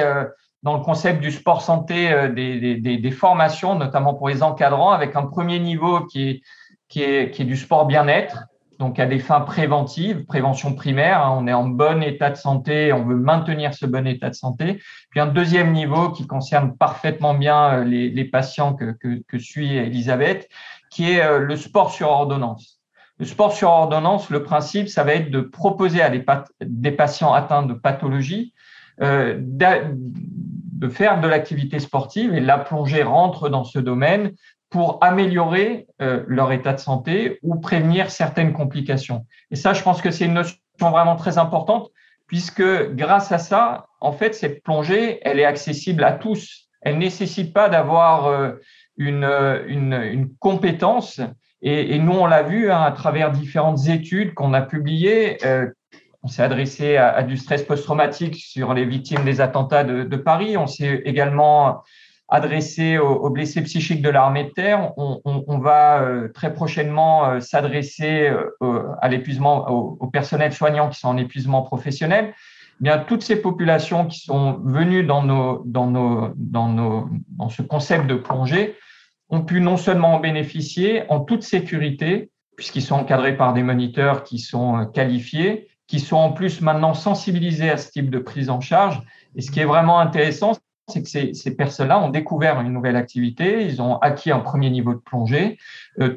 dans 0.65 0.77
le 0.77 0.83
concept 0.83 1.21
du 1.21 1.31
sport 1.31 1.63
santé 1.63 2.11
des, 2.35 2.77
des, 2.99 3.11
formations, 3.13 3.77
notamment 3.77 4.15
pour 4.15 4.29
les 4.29 4.43
encadrants, 4.43 4.91
avec 4.91 5.15
un 5.15 5.27
premier 5.27 5.61
niveau 5.61 6.07
qui 6.07 6.43
est, 6.97 7.45
du 7.45 7.57
sport 7.57 7.87
bien-être, 7.87 8.49
donc 8.79 9.01
à 9.01 9.07
des 9.07 9.19
fins 9.19 9.41
préventives, 9.41 10.25
prévention 10.25 10.75
primaire, 10.75 11.25
hein, 11.25 11.37
on 11.37 11.47
est 11.49 11.53
en 11.53 11.67
bon 11.67 12.03
état 12.03 12.31
de 12.31 12.37
santé, 12.37 12.93
on 12.93 13.05
veut 13.05 13.17
maintenir 13.17 13.75
ce 13.75 13.87
bon 13.87 14.07
état 14.07 14.31
de 14.31 14.35
santé. 14.35 14.81
Puis 15.11 15.21
un 15.21 15.27
deuxième 15.27 15.73
niveau 15.73 16.11
qui 16.11 16.27
concerne 16.27 16.77
parfaitement 16.77 17.35
bien 17.35 17.81
euh, 17.81 17.85
les, 17.85 18.25
patients 18.25 18.75
que, 18.75 18.97
que, 19.27 19.39
suit 19.39 19.77
Elisabeth, 19.77 20.49
qui 20.91 21.11
est 21.11 21.23
euh, 21.23 21.41
le 21.41 21.57
sport 21.57 21.91
sur 21.91 22.09
ordonnance. 22.09 22.78
Le 23.19 23.27
sport 23.27 23.53
sur 23.53 23.69
ordonnance, 23.69 24.31
le 24.31 24.43
principe, 24.43 24.89
ça 24.89 25.05
va 25.05 25.15
être 25.15 25.31
de 25.31 25.41
proposer 25.41 26.03
à 26.03 26.11
des, 26.11 26.93
patients 26.93 27.33
atteints 27.33 27.65
de 27.65 27.75
pathologie 27.75 28.55
euh, 29.01 29.37
de 29.39 30.89
faire 30.89 31.21
de 31.21 31.27
l'activité 31.27 31.81
sportive 31.81 32.35
et 32.35 32.41
la 32.41 32.59
plongée 32.59 33.03
rentre 33.03 33.49
dans 33.49 33.65
ce 33.65 33.81
domaine 33.81 34.33
pour 34.71 34.99
améliorer 35.03 35.87
euh, 36.01 36.23
leur 36.27 36.53
état 36.53 36.73
de 36.73 36.79
santé 36.79 37.39
ou 37.43 37.57
prévenir 37.57 38.11
certaines 38.11 38.53
complications. 38.53 39.27
Et 39.51 39.57
ça, 39.57 39.73
je 39.73 39.83
pense 39.83 40.01
que 40.01 40.11
c'est 40.11 40.27
une 40.27 40.35
notion 40.35 40.57
vraiment 40.79 41.17
très 41.17 41.39
importante 41.39 41.91
puisque 42.27 42.63
grâce 42.95 43.33
à 43.33 43.39
ça, 43.39 43.87
en 44.01 44.13
fait, 44.13 44.35
cette 44.35 44.63
plongée, 44.63 45.19
elle 45.23 45.41
est 45.41 45.45
accessible 45.45 46.05
à 46.05 46.13
tous. 46.13 46.69
Elle 46.83 46.99
nécessite 46.99 47.53
pas 47.53 47.69
d'avoir 47.69 48.27
euh, 48.27 48.53
une, 48.97 49.25
une, 49.67 50.29
compétence. 50.39 51.21
Et, 51.63 51.95
et 51.95 51.99
nous, 51.99 52.13
on 52.13 52.27
l'a 52.27 52.43
vu 52.43 52.71
hein, 52.71 52.83
à 52.83 52.93
travers 52.93 53.31
différentes 53.31 53.89
études 53.89 54.35
qu'on 54.35 54.55
a 54.55 54.63
publiées. 54.63 55.39
Euh, 55.45 55.67
on 56.23 56.29
s'est 56.29 56.43
adressé 56.43 56.97
à, 56.97 57.09
à, 57.09 57.23
du 57.23 57.37
stress 57.37 57.63
post-traumatique 57.63 58.37
sur 58.37 58.75
les 58.75 58.85
victimes 58.85 59.25
des 59.25 59.41
attentats 59.41 59.85
de, 59.85 60.05
de 60.05 60.17
Paris. 60.17 60.57
On 60.57 60.67
s'est 60.67 61.03
également 61.05 61.83
adressé 62.29 62.99
aux, 62.99 63.31
blessés 63.31 63.63
psychiques 63.63 64.03
de 64.03 64.11
l'armée 64.11 64.45
de 64.45 64.51
terre. 64.51 64.93
On, 64.97 65.59
va 65.59 66.03
euh, 66.03 66.29
très 66.29 66.53
prochainement 66.53 67.27
euh, 67.27 67.41
s'adresser 67.41 68.31
euh, 68.63 68.83
à 69.01 69.09
l'épuisement, 69.09 69.69
au, 69.71 70.07
personnel 70.09 70.53
soignant 70.53 70.91
qui 70.91 71.01
sont 71.01 71.09
en 71.09 71.17
épuisement 71.17 71.63
professionnel. 71.63 72.35
Eh 72.81 72.85
bien, 72.85 72.99
toutes 72.99 73.23
ces 73.23 73.37
populations 73.37 74.07
qui 74.07 74.21
sont 74.21 74.61
venues 74.63 75.05
dans, 75.05 75.23
nos, 75.23 75.63
dans, 75.65 75.87
nos, 75.87 76.33
dans, 76.37 76.69
nos, 76.69 77.09
dans 77.31 77.49
ce 77.49 77.63
concept 77.63 78.07
de 78.07 78.15
plongée 78.15 78.77
ont 79.31 79.43
pu 79.43 79.61
non 79.61 79.77
seulement 79.77 80.15
en 80.15 80.21
bénéficier 80.21 81.03
en 81.11 81.21
toute 81.21 81.43
sécurité, 81.43 82.31
puisqu'ils 82.57 82.83
sont 82.83 82.97
encadrés 82.97 83.37
par 83.37 83.53
des 83.53 83.63
moniteurs 83.63 84.25
qui 84.25 84.39
sont 84.39 84.87
qualifiés, 84.87 85.69
qui 85.87 86.01
sont 86.01 86.17
en 86.17 86.33
plus 86.33 86.61
maintenant 86.61 86.95
sensibilisés 86.95 87.71
à 87.71 87.77
ce 87.77 87.91
type 87.91 88.11
de 88.11 88.19
prise 88.19 88.51
en 88.51 88.61
charge. 88.61 89.01
Et 89.37 89.43
ce 89.43 89.51
qui 89.51 89.61
est 89.61 89.65
vraiment 89.65 90.01
intéressant, 90.01 90.53
c'est 90.89 91.03
que 91.03 91.09
ces, 91.09 91.35
ces 91.35 91.55
personnes-là 91.55 91.99
ont 91.99 92.09
découvert 92.11 92.61
une 92.61 92.73
nouvelle 92.73 92.97
activité, 92.97 93.65
ils 93.65 93.81
ont 93.83 93.99
acquis 93.99 94.31
un 94.31 94.41
premier 94.41 94.71
niveau 94.71 94.95
de 94.95 94.99
plongée, 94.99 95.59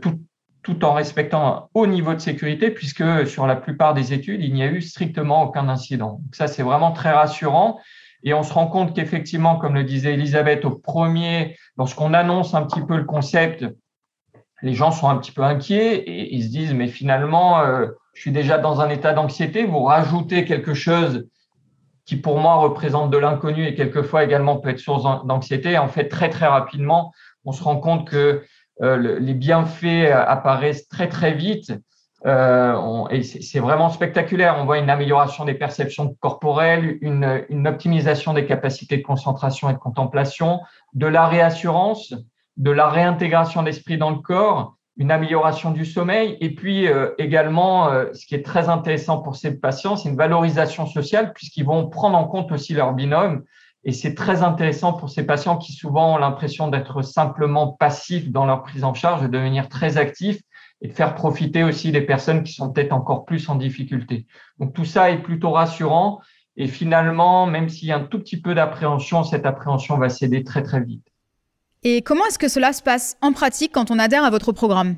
tout, 0.01 0.19
tout 0.63 0.85
en 0.85 0.93
respectant 0.93 1.47
un 1.47 1.67
haut 1.73 1.87
niveau 1.87 2.13
de 2.13 2.19
sécurité, 2.19 2.71
puisque 2.71 3.27
sur 3.27 3.47
la 3.47 3.55
plupart 3.55 3.93
des 3.93 4.13
études, 4.13 4.43
il 4.43 4.53
n'y 4.53 4.63
a 4.63 4.67
eu 4.67 4.81
strictement 4.81 5.43
aucun 5.43 5.67
incident. 5.69 6.19
Donc 6.23 6.35
ça, 6.35 6.47
c'est 6.47 6.63
vraiment 6.63 6.91
très 6.91 7.11
rassurant. 7.11 7.79
Et 8.23 8.33
on 8.33 8.43
se 8.43 8.53
rend 8.53 8.67
compte 8.67 8.95
qu'effectivement, 8.95 9.57
comme 9.57 9.73
le 9.73 9.83
disait 9.83 10.13
Elisabeth 10.13 10.65
au 10.65 10.71
premier, 10.71 11.57
lorsqu'on 11.77 12.13
annonce 12.13 12.53
un 12.53 12.63
petit 12.63 12.81
peu 12.81 12.97
le 12.97 13.05
concept, 13.05 13.65
les 14.61 14.73
gens 14.73 14.91
sont 14.91 15.09
un 15.09 15.17
petit 15.17 15.31
peu 15.31 15.43
inquiets 15.43 15.95
et 15.95 16.35
ils 16.35 16.43
se 16.43 16.49
disent, 16.49 16.73
mais 16.73 16.87
finalement, 16.87 17.61
euh, 17.61 17.87
je 18.13 18.21
suis 18.21 18.31
déjà 18.31 18.57
dans 18.57 18.81
un 18.81 18.89
état 18.89 19.13
d'anxiété, 19.13 19.63
vous 19.63 19.83
rajoutez 19.83 20.45
quelque 20.45 20.73
chose 20.73 21.27
qui 22.05 22.15
pour 22.15 22.39
moi 22.39 22.55
représente 22.55 23.09
de 23.11 23.17
l'inconnu 23.17 23.65
et 23.65 23.75
quelquefois 23.75 24.23
également 24.23 24.57
peut 24.57 24.69
être 24.69 24.79
source 24.79 25.03
d'anxiété. 25.25 25.77
En 25.77 25.87
fait, 25.87 26.09
très 26.09 26.29
très 26.29 26.47
rapidement, 26.47 27.13
on 27.45 27.51
se 27.51 27.63
rend 27.63 27.77
compte 27.77 28.07
que 28.07 28.43
euh, 28.81 29.19
les 29.19 29.33
bienfaits 29.33 30.11
apparaissent 30.11 30.87
très 30.87 31.07
très 31.07 31.33
vite. 31.33 31.73
Euh, 32.25 33.07
et 33.09 33.23
c'est 33.23 33.59
vraiment 33.59 33.89
spectaculaire. 33.89 34.57
On 34.59 34.65
voit 34.65 34.77
une 34.77 34.89
amélioration 34.89 35.45
des 35.45 35.55
perceptions 35.55 36.15
corporelles, 36.19 36.97
une, 37.01 37.67
optimisation 37.67 38.33
des 38.33 38.45
capacités 38.45 38.97
de 38.97 39.03
concentration 39.03 39.69
et 39.69 39.73
de 39.73 39.79
contemplation, 39.79 40.59
de 40.93 41.07
la 41.07 41.27
réassurance, 41.27 42.13
de 42.57 42.71
la 42.71 42.89
réintégration 42.89 43.63
d'esprit 43.63 43.97
dans 43.97 44.11
le 44.11 44.19
corps, 44.19 44.75
une 44.97 45.09
amélioration 45.09 45.71
du 45.71 45.85
sommeil, 45.85 46.37
et 46.41 46.53
puis 46.53 46.87
euh, 46.87 47.11
également, 47.17 47.89
ce 48.13 48.25
qui 48.25 48.35
est 48.35 48.45
très 48.45 48.69
intéressant 48.69 49.19
pour 49.21 49.35
ces 49.35 49.57
patients, 49.57 49.95
c'est 49.95 50.09
une 50.09 50.17
valorisation 50.17 50.85
sociale 50.85 51.33
puisqu'ils 51.33 51.65
vont 51.65 51.89
prendre 51.89 52.17
en 52.17 52.25
compte 52.25 52.51
aussi 52.51 52.73
leur 52.73 52.93
binôme. 52.93 53.43
Et 53.83 53.93
c'est 53.93 54.13
très 54.13 54.43
intéressant 54.43 54.93
pour 54.93 55.09
ces 55.09 55.25
patients 55.25 55.57
qui 55.57 55.71
souvent 55.71 56.13
ont 56.13 56.17
l'impression 56.17 56.67
d'être 56.67 57.01
simplement 57.01 57.69
passifs 57.69 58.29
dans 58.31 58.45
leur 58.45 58.61
prise 58.61 58.83
en 58.83 58.93
charge, 58.93 59.23
de 59.23 59.27
devenir 59.27 59.69
très 59.69 59.97
actifs 59.97 60.39
et 60.81 60.87
de 60.87 60.93
faire 60.93 61.15
profiter 61.15 61.63
aussi 61.63 61.91
des 61.91 62.01
personnes 62.01 62.43
qui 62.43 62.53
sont 62.53 62.71
peut-être 62.71 62.93
encore 62.93 63.25
plus 63.25 63.47
en 63.49 63.55
difficulté. 63.55 64.25
Donc 64.59 64.73
tout 64.73 64.85
ça 64.85 65.11
est 65.11 65.21
plutôt 65.21 65.51
rassurant. 65.51 66.19
Et 66.57 66.67
finalement, 66.67 67.45
même 67.45 67.69
s'il 67.69 67.87
y 67.87 67.91
a 67.91 67.97
un 67.97 68.03
tout 68.03 68.19
petit 68.19 68.41
peu 68.41 68.53
d'appréhension, 68.53 69.23
cette 69.23 69.45
appréhension 69.45 69.97
va 69.97 70.09
céder 70.09 70.43
très 70.43 70.63
très 70.63 70.81
vite. 70.81 71.05
Et 71.83 72.01
comment 72.01 72.25
est-ce 72.25 72.37
que 72.37 72.49
cela 72.49 72.73
se 72.73 72.83
passe 72.83 73.17
en 73.21 73.31
pratique 73.31 73.71
quand 73.73 73.89
on 73.89 73.99
adhère 73.99 74.23
à 74.23 74.29
votre 74.29 74.51
programme? 74.51 74.95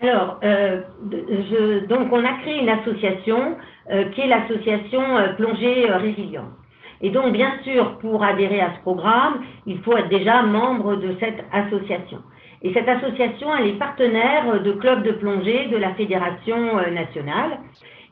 Alors, 0.00 0.38
euh, 0.44 0.82
je, 1.10 1.86
donc 1.86 2.12
on 2.12 2.24
a 2.24 2.34
créé 2.42 2.60
une 2.60 2.68
association 2.68 3.56
euh, 3.90 4.10
qui 4.10 4.20
est 4.20 4.26
l'association 4.26 5.16
euh, 5.16 5.32
Plongée 5.34 5.86
Résilience. 5.90 6.52
Et 7.00 7.10
donc, 7.10 7.32
bien 7.32 7.52
sûr, 7.64 7.98
pour 7.98 8.22
adhérer 8.22 8.60
à 8.60 8.74
ce 8.76 8.80
programme, 8.80 9.42
il 9.66 9.78
faut 9.80 9.96
être 9.96 10.08
déjà 10.08 10.42
membre 10.42 10.96
de 10.96 11.16
cette 11.20 11.44
association. 11.52 12.18
Et 12.64 12.72
cette 12.72 12.88
association, 12.88 13.54
elle 13.54 13.68
est 13.68 13.78
partenaire 13.78 14.62
de 14.62 14.72
clubs 14.72 15.02
de 15.02 15.12
plongée 15.12 15.66
de 15.66 15.76
la 15.76 15.92
Fédération 15.94 16.78
euh, 16.78 16.90
nationale. 16.90 17.58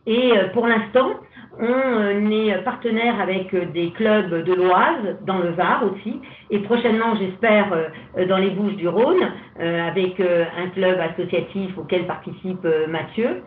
Et 0.06 0.32
euh, 0.32 0.48
pour 0.48 0.66
l'instant, 0.66 1.14
on 1.58 1.64
euh, 1.64 2.30
est 2.30 2.62
partenaire 2.62 3.18
avec 3.18 3.54
des 3.72 3.90
clubs 3.92 4.44
de 4.44 4.52
l'Oise, 4.52 5.16
dans 5.26 5.38
le 5.38 5.52
Var 5.52 5.84
aussi, 5.90 6.20
et 6.50 6.58
prochainement, 6.58 7.16
j'espère, 7.16 7.68
dans 8.28 8.36
les 8.36 8.50
Bouches 8.50 8.76
du 8.76 8.88
Rhône, 8.88 9.22
avec 9.58 10.18
un 10.20 10.68
club 10.70 10.98
associatif 10.98 11.76
auquel 11.76 12.06
participe 12.06 12.66
Mathieu. 12.88 13.42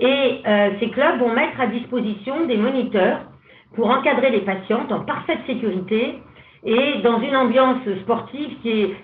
Et 0.00 0.42
ces 0.80 0.90
clubs 0.90 1.18
vont 1.18 1.32
mettre 1.32 1.58
à 1.60 1.66
disposition 1.66 2.46
des 2.46 2.58
moniteurs 2.58 3.20
pour 3.74 3.88
encadrer 3.88 4.30
les 4.30 4.40
patientes 4.40 4.92
en 4.92 5.00
parfaite 5.00 5.38
sécurité 5.46 6.18
et 6.64 7.00
dans 7.02 7.20
une 7.20 7.36
ambiance 7.36 7.80
sportive 8.02 8.50
qui 8.60 8.82
est 8.82 8.96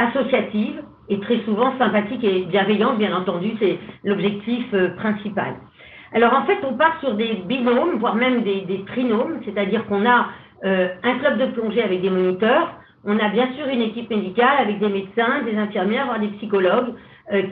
associative 0.00 0.82
et 1.08 1.20
très 1.20 1.40
souvent 1.40 1.76
sympathique 1.78 2.24
et 2.24 2.46
bienveillante, 2.46 2.98
bien 2.98 3.14
entendu, 3.14 3.52
c'est 3.60 3.78
l'objectif 4.04 4.64
euh, 4.74 4.90
principal. 4.96 5.54
Alors 6.12 6.34
en 6.34 6.44
fait, 6.44 6.58
on 6.68 6.74
part 6.74 6.98
sur 7.00 7.14
des 7.14 7.42
binômes, 7.46 7.98
voire 7.98 8.14
même 8.14 8.42
des, 8.42 8.84
trinômes, 8.86 9.40
c'est-à-dire 9.44 9.86
qu'on 9.86 10.06
a 10.06 10.28
euh, 10.64 10.88
un 11.02 11.18
club 11.18 11.38
de 11.38 11.46
plongée 11.46 11.82
avec 11.82 12.00
des 12.02 12.10
moniteurs, 12.10 12.74
on 13.04 13.18
a 13.18 13.28
bien 13.28 13.48
sûr 13.54 13.66
une 13.68 13.80
équipe 13.80 14.10
médicale 14.10 14.58
avec 14.60 14.78
des 14.78 14.88
médecins, 14.88 15.42
des 15.44 15.56
infirmières, 15.56 16.06
voire 16.06 16.20
des 16.20 16.28
psychologues 16.38 16.94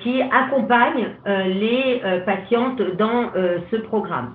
qui 0.01 0.21
accompagnent 0.21 1.11
les 1.25 2.03
patientes 2.27 2.83
dans 2.99 3.31
ce 3.71 3.77
programme. 3.77 4.35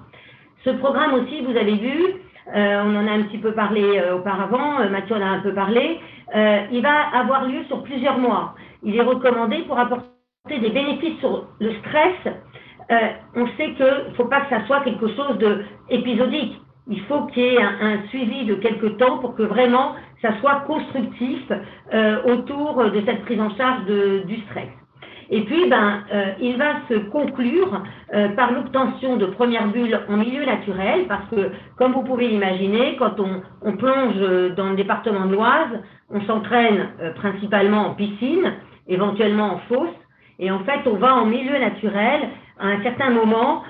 Ce 0.64 0.70
programme 0.70 1.16
aussi, 1.16 1.42
vous 1.42 1.58
avez 1.58 1.76
vu, 1.76 2.16
euh, 2.56 2.84
on 2.86 2.96
en 2.96 3.08
a 3.08 3.12
un 3.12 3.24
petit 3.24 3.38
peu 3.38 3.52
parlé 3.52 4.00
euh, 4.00 4.16
auparavant, 4.16 4.80
euh, 4.80 4.90
Mathieu 4.90 5.16
en 5.16 5.22
a 5.22 5.26
un 5.26 5.40
peu 5.40 5.54
parlé, 5.54 6.00
il 6.34 6.82
va 6.82 7.18
avoir 7.18 7.46
lieu 7.46 7.64
sur 7.66 7.84
plusieurs 7.84 8.18
mois. 8.18 8.56
Il 8.84 8.96
est 8.96 9.02
recommandé 9.02 9.60
pour 9.68 9.78
apporter 9.78 10.08
des 10.50 10.70
bénéfices 10.70 11.20
sur 11.20 11.48
le 11.60 11.74
stress. 11.80 12.34
on 13.36 13.48
sait 13.58 13.74
qu'il 13.74 13.86
ne 13.86 14.14
faut 14.16 14.26
pas 14.26 14.42
que 14.42 14.50
ça 14.50 14.66
soit 14.66 14.82
quelque 14.82 15.08
chose 15.16 15.38
d'épisodique. 15.90 16.60
Il 16.88 17.00
faut 17.02 17.28
qu'il 17.28 17.44
y 17.44 17.56
ait 17.56 17.62
un, 17.62 18.08
suivi 18.10 18.46
de 18.46 18.56
quelques 18.56 18.98
temps 18.98 19.20
pour 19.20 19.36
que 19.36 19.44
vraiment 19.44 19.94
ça 20.22 20.38
soit 20.40 20.62
constructif 20.68 21.52
autour 22.26 22.84
de 22.84 23.02
cette 23.06 23.22
prise 23.22 23.40
en 23.40 23.56
charge 23.56 23.86
du 23.86 24.38
stress. 24.50 24.83
Et 25.36 25.42
puis, 25.46 25.68
ben, 25.68 26.04
euh, 26.14 26.26
il 26.40 26.58
va 26.58 26.76
se 26.88 26.94
conclure 27.10 27.82
euh, 28.14 28.28
par 28.36 28.52
l'obtention 28.52 29.18
de 29.18 29.26
premières 29.26 29.68
bulles 29.70 30.00
en 30.08 30.18
milieu 30.18 30.46
naturel, 30.46 31.08
parce 31.08 31.28
que, 31.32 31.50
comme 31.76 31.94
vous 31.94 32.04
pouvez 32.04 32.28
l'imaginer, 32.28 32.98
quand 32.98 33.20
on, 33.20 33.72
plonge 33.78 34.16
dans 34.56 34.70
le 34.70 34.76
département 34.76 35.26
de 35.26 35.32
l'Oise, 35.32 35.82
on 36.12 36.22
s'entraîne 36.22 36.90
euh, 37.02 37.14
principalement 37.14 37.88
en 37.88 37.94
piscine, 37.96 38.54
éventuellement 38.88 39.56
en 39.56 39.58
fosse, 39.68 39.98
et 40.38 40.52
en 40.52 40.60
fait, 40.66 40.82
on 40.86 40.98
va 40.98 41.16
en 41.16 41.26
milieu 41.26 41.58
naturel 41.58 42.30
à 42.60 42.68
un 42.68 42.84
certain 42.84 43.10
moment 43.10 43.64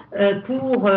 pour 0.45 0.89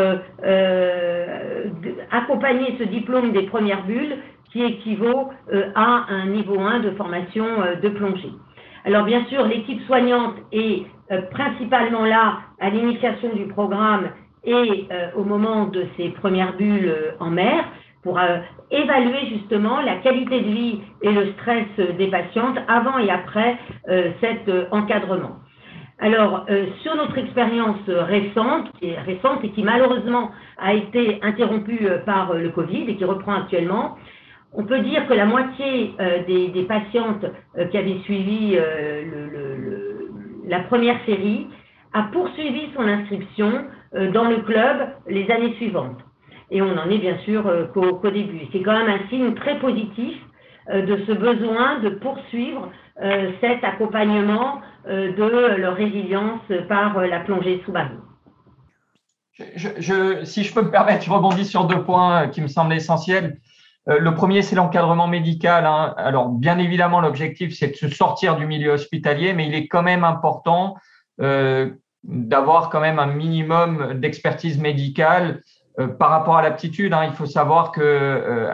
accompagner 2.10 2.76
ce 2.78 2.84
diplôme 2.84 3.32
des 3.32 3.42
premières 3.42 3.84
bulles 3.84 4.16
qui 4.52 4.62
équivaut 4.62 5.30
à 5.74 6.06
un 6.08 6.26
niveau 6.26 6.58
1 6.58 6.80
de 6.80 6.90
formation 6.92 7.44
de 7.82 7.88
plongée. 7.88 8.32
Alors 8.86 9.02
bien 9.02 9.24
sûr, 9.24 9.44
l'équipe 9.44 9.82
soignante 9.86 10.36
est 10.52 10.86
euh, 11.10 11.22
principalement 11.32 12.04
là 12.04 12.38
à 12.60 12.70
l'initiation 12.70 13.34
du 13.34 13.46
programme 13.46 14.10
et 14.44 14.86
euh, 14.92 15.08
au 15.16 15.24
moment 15.24 15.66
de 15.66 15.86
ces 15.96 16.10
premières 16.10 16.56
bulles 16.56 16.88
euh, 16.88 17.10
en 17.18 17.30
mer 17.30 17.64
pour 18.04 18.20
évaluer 18.70 19.26
justement 19.30 19.80
la 19.80 19.96
qualité 19.96 20.40
de 20.40 20.48
vie 20.48 20.80
et 21.02 21.10
le 21.10 21.32
stress 21.32 21.66
des 21.98 22.06
patientes 22.06 22.56
avant 22.68 22.98
et 22.98 23.10
après 23.10 23.58
cet 24.20 24.48
encadrement. 24.70 25.38
Alors, 25.98 26.46
sur 26.82 26.94
notre 26.94 27.18
expérience 27.18 27.80
récente, 27.88 28.70
qui 28.78 28.90
est 28.90 29.00
récente 29.00 29.42
et 29.42 29.50
qui 29.50 29.64
malheureusement 29.64 30.30
a 30.56 30.74
été 30.74 31.18
interrompue 31.24 31.88
par 32.04 32.32
le 32.32 32.50
Covid 32.50 32.84
et 32.86 32.94
qui 32.94 33.04
reprend 33.04 33.34
actuellement, 33.34 33.96
on 34.56 34.64
peut 34.64 34.80
dire 34.80 35.06
que 35.06 35.12
la 35.12 35.26
moitié 35.26 35.94
euh, 36.00 36.24
des, 36.24 36.62
patientes 36.62 37.24
euh, 37.58 37.66
qui 37.66 37.76
avaient 37.76 37.98
suivi 38.04 38.56
euh, 38.56 39.02
la 40.48 40.60
première 40.60 40.98
série 41.04 41.46
a 41.92 42.04
poursuivi 42.04 42.68
son 42.74 42.82
inscription 42.82 43.64
dans 44.12 44.28
le 44.28 44.38
club 44.42 44.88
les 45.08 45.30
années 45.30 45.54
suivantes. 45.54 45.98
Et 46.50 46.60
on 46.60 46.74
n'en 46.74 46.88
est 46.90 46.98
bien 46.98 47.16
sûr 47.24 47.42
qu'au 47.72 48.10
début. 48.10 48.42
C'est 48.52 48.60
quand 48.60 48.78
même 48.78 48.88
un 48.88 49.08
signe 49.08 49.34
très 49.34 49.58
positif 49.58 50.14
de 50.70 50.98
ce 51.06 51.12
besoin 51.12 51.80
de 51.80 51.88
poursuivre 51.88 52.70
cet 53.40 53.64
accompagnement 53.64 54.60
de 54.86 55.56
leur 55.56 55.74
résilience 55.74 56.42
par 56.68 57.00
la 57.06 57.20
plongée 57.20 57.62
sous-marine. 57.64 58.02
si 59.32 60.44
je 60.44 60.54
peux 60.54 60.62
me 60.62 60.70
permettre, 60.70 61.04
je 61.04 61.10
rebondis 61.10 61.46
sur 61.46 61.64
deux 61.64 61.82
points 61.82 62.28
qui 62.28 62.42
me 62.42 62.48
semblent 62.48 62.74
essentiels. 62.74 63.38
Euh, 63.88 63.98
le 63.98 64.14
premier, 64.14 64.42
c'est 64.42 64.56
l'encadrement 64.56 65.06
médical. 65.06 65.66
Hein. 65.66 65.94
Alors, 65.96 66.28
bien 66.28 66.58
évidemment, 66.58 67.00
l'objectif, 67.00 67.56
c'est 67.56 67.68
de 67.68 67.76
se 67.76 67.88
sortir 67.88 68.36
du 68.36 68.46
milieu 68.46 68.72
hospitalier, 68.72 69.32
mais 69.32 69.46
il 69.46 69.54
est 69.54 69.68
quand 69.68 69.82
même 69.82 70.04
important 70.04 70.76
euh, 71.20 71.70
d'avoir 72.02 72.70
quand 72.70 72.80
même 72.80 72.98
un 72.98 73.06
minimum 73.06 73.94
d'expertise 73.94 74.58
médicale 74.58 75.42
euh, 75.78 75.88
par 75.88 76.10
rapport 76.10 76.36
à 76.36 76.42
l'aptitude. 76.42 76.92
Hein. 76.92 77.04
Il 77.04 77.12
faut 77.12 77.26
savoir 77.26 77.70
que 77.70 78.48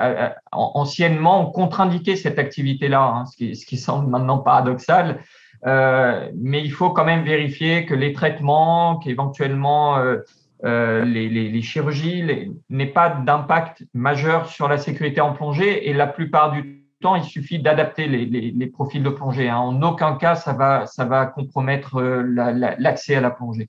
anciennement, 0.52 1.48
on 1.48 1.50
contre-indiquait 1.50 2.16
cette 2.16 2.38
activité-là, 2.38 3.02
hein, 3.02 3.24
ce, 3.26 3.36
qui, 3.36 3.56
ce 3.56 3.64
qui 3.64 3.78
semble 3.78 4.10
maintenant 4.10 4.38
paradoxal. 4.38 5.20
mais 5.64 6.60
il 6.60 6.72
faut 6.72 6.90
quand 6.90 7.04
même 7.04 7.24
vérifier 7.24 7.86
que 7.86 7.94
les 7.94 8.12
traitements, 8.12 8.98
qu'éventuellement 8.98 9.96
euh, 10.64 11.04
les, 11.04 11.62
chirurgies 11.62 12.24
n'aient 12.70 12.86
pas 12.86 13.10
d'impact 13.10 13.84
majeur 13.94 14.48
sur 14.48 14.68
la 14.68 14.78
sécurité 14.78 15.20
en 15.20 15.32
plongée 15.32 15.88
et 15.88 15.92
la 15.92 16.06
plupart 16.06 16.52
du 16.52 16.86
temps, 17.00 17.16
il 17.16 17.24
suffit 17.24 17.58
d'adapter 17.58 18.06
les, 18.06 18.66
profils 18.68 19.02
de 19.02 19.10
plongée. 19.10 19.48
Hein. 19.48 19.58
En 19.58 19.82
aucun 19.82 20.14
cas, 20.16 20.36
ça 20.36 20.52
va, 20.52 20.86
ça 20.86 21.04
va 21.04 21.26
compromettre 21.26 22.00
l'accès 22.00 23.16
à 23.16 23.20
la 23.20 23.30
plongée. 23.30 23.68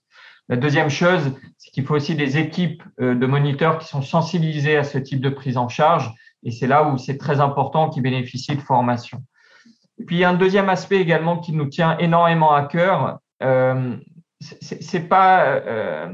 La 0.50 0.56
deuxième 0.56 0.90
chose, 0.90 1.34
c'est 1.58 1.72
qu'il 1.72 1.86
faut 1.86 1.96
aussi 1.96 2.16
des 2.16 2.38
équipes 2.38 2.84
de 3.00 3.26
moniteurs 3.26 3.80
qui 3.80 3.88
sont 3.88 4.04
sensibilisées 4.04 4.78
à 4.78 4.84
ce 4.84 5.00
type 5.00 5.20
de 5.20 5.30
prise 5.30 5.58
en 5.58 5.68
charge. 5.70 6.14
Et 6.44 6.52
c'est 6.52 6.68
là 6.68 6.88
où 6.90 6.98
c'est 6.98 7.18
très 7.18 7.40
important 7.40 7.90
qu'ils 7.90 8.04
bénéficient 8.04 8.56
de 8.56 8.62
formation. 8.62 9.24
Et 10.00 10.06
puis, 10.06 10.18
il 10.18 10.20
y 10.20 10.24
a 10.24 10.30
un 10.30 10.36
deuxième 10.36 10.70
aspect 10.70 10.98
également 10.98 11.38
qui 11.40 11.54
nous 11.54 11.68
tient 11.68 11.98
énormément 11.98 12.54
à 12.54 12.64
cœur. 12.64 13.20
Euh, 13.42 13.96
c'est 14.40 15.08
pas, 15.08 15.46
euh, 15.46 16.14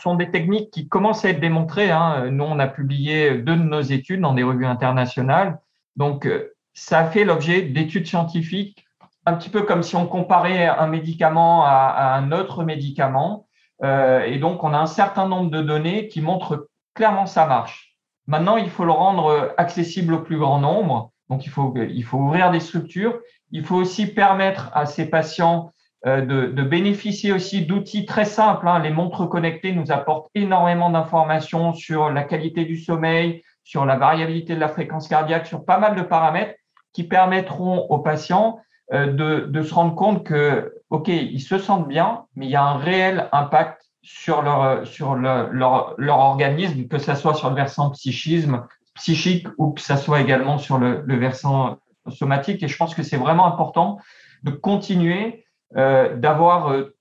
sont 0.00 0.14
des 0.14 0.30
techniques 0.30 0.70
qui 0.70 0.88
commencent 0.88 1.24
à 1.24 1.30
être 1.30 1.40
démontrées. 1.40 1.90
Hein. 1.90 2.30
Nous, 2.30 2.44
on 2.44 2.58
a 2.58 2.66
publié 2.66 3.38
deux 3.38 3.56
de 3.56 3.62
nos 3.62 3.80
études 3.80 4.20
dans 4.20 4.34
des 4.34 4.42
revues 4.42 4.66
internationales. 4.66 5.58
Donc, 5.96 6.26
euh, 6.26 6.54
ça 6.74 7.00
a 7.00 7.04
fait 7.04 7.24
l'objet 7.24 7.62
d'études 7.62 8.06
scientifiques, 8.06 8.86
un 9.26 9.34
petit 9.34 9.50
peu 9.50 9.62
comme 9.62 9.82
si 9.82 9.96
on 9.96 10.06
comparait 10.06 10.66
un 10.66 10.86
médicament 10.86 11.64
à, 11.64 12.14
un 12.14 12.32
autre 12.32 12.64
médicament. 12.64 13.46
Euh, 13.82 14.24
et 14.24 14.38
donc, 14.38 14.64
on 14.64 14.72
a 14.72 14.78
un 14.78 14.86
certain 14.86 15.28
nombre 15.28 15.50
de 15.50 15.62
données 15.62 16.08
qui 16.08 16.20
montrent 16.20 16.68
clairement 16.94 17.26
ça 17.26 17.46
marche. 17.46 17.96
Maintenant, 18.26 18.56
il 18.56 18.70
faut 18.70 18.84
le 18.84 18.92
rendre 18.92 19.54
accessible 19.56 20.14
au 20.14 20.20
plus 20.20 20.38
grand 20.38 20.60
nombre. 20.60 21.12
Donc, 21.28 21.46
il 21.46 21.50
faut, 21.50 21.74
il 21.76 22.04
faut 22.04 22.18
ouvrir 22.18 22.50
des 22.50 22.60
structures. 22.60 23.18
Il 23.50 23.64
faut 23.64 23.76
aussi 23.76 24.06
permettre 24.06 24.70
à 24.74 24.86
ces 24.86 25.08
patients 25.10 25.72
euh, 26.06 26.22
de, 26.22 26.62
bénéficier 26.62 27.32
aussi 27.32 27.66
d'outils 27.66 28.06
très 28.06 28.24
simples. 28.24 28.66
Hein. 28.68 28.78
Les 28.78 28.90
montres 28.90 29.28
connectées 29.28 29.72
nous 29.72 29.92
apportent 29.92 30.30
énormément 30.34 30.90
d'informations 30.90 31.74
sur 31.74 32.10
la 32.10 32.24
qualité 32.24 32.64
du 32.64 32.78
sommeil, 32.78 33.42
sur 33.64 33.84
la 33.84 33.96
variabilité 33.96 34.54
de 34.54 34.60
la 34.60 34.68
fréquence 34.68 35.08
cardiaque, 35.08 35.46
sur 35.46 35.64
pas 35.64 35.78
mal 35.78 35.94
de 35.96 36.02
paramètres 36.02 36.54
qui 36.92 37.04
permettront 37.04 37.86
aux 37.90 37.98
patients 37.98 38.60
euh, 38.92 39.46
de, 39.46 39.62
se 39.62 39.74
rendre 39.74 39.94
compte 39.94 40.24
que, 40.24 40.74
OK, 40.88 41.08
ils 41.08 41.40
se 41.40 41.58
sentent 41.58 41.86
bien, 41.86 42.24
mais 42.34 42.46
il 42.46 42.50
y 42.50 42.56
a 42.56 42.64
un 42.64 42.78
réel 42.78 43.28
impact 43.32 43.82
sur 44.02 44.42
leur, 44.42 44.86
sur 44.86 45.14
leur, 45.14 45.94
leur 45.98 46.18
organisme, 46.18 46.88
que 46.88 46.98
ce 46.98 47.14
soit 47.14 47.34
sur 47.34 47.50
le 47.50 47.56
versant 47.56 47.90
psychisme, 47.90 48.64
psychique 48.94 49.46
ou 49.58 49.72
que 49.72 49.80
ça 49.80 49.96
soit 49.96 50.20
également 50.20 50.58
sur 50.58 50.78
le, 50.78 51.02
versant 51.16 51.78
somatique. 52.08 52.62
Et 52.62 52.68
je 52.68 52.76
pense 52.76 52.94
que 52.94 53.02
c'est 53.02 53.16
vraiment 53.16 53.46
important 53.46 53.98
de 54.42 54.50
continuer 54.50 55.44
d'avoir 55.74 56.68
euh, 56.68 56.96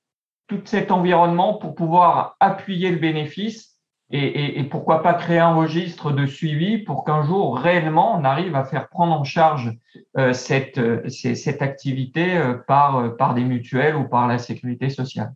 tout 0.48 0.62
cet 0.66 0.92
environnement 0.92 1.56
pour 1.56 1.76
pouvoir 1.76 2.36
appuyer 2.40 2.92
le 2.92 2.98
bénéfice 2.98 3.68
et, 4.12 4.64
pourquoi 4.72 5.04
pas 5.04 5.14
créer 5.14 5.38
un 5.38 5.54
registre 5.54 6.12
de 6.12 6.26
suivi 6.26 6.80
pour 6.80 7.06
qu'un 7.06 7.22
jour 7.22 7.60
réellement 7.60 8.20
on 8.20 8.24
arrive 8.24 8.56
à 8.56 8.64
faire 8.64 8.90
prendre 8.90 9.14
en 9.14 9.24
charge 9.24 9.72
euh, 10.18 10.34
cette, 10.34 10.82
cette 11.10 11.62
activité 11.62 12.42
par, 12.68 13.16
par 13.18 13.36
des 13.36 13.44
mutuelles 13.44 13.96
ou 13.96 14.10
par 14.10 14.28
la 14.28 14.40
sécurité 14.40 14.90
sociale. 14.90 15.32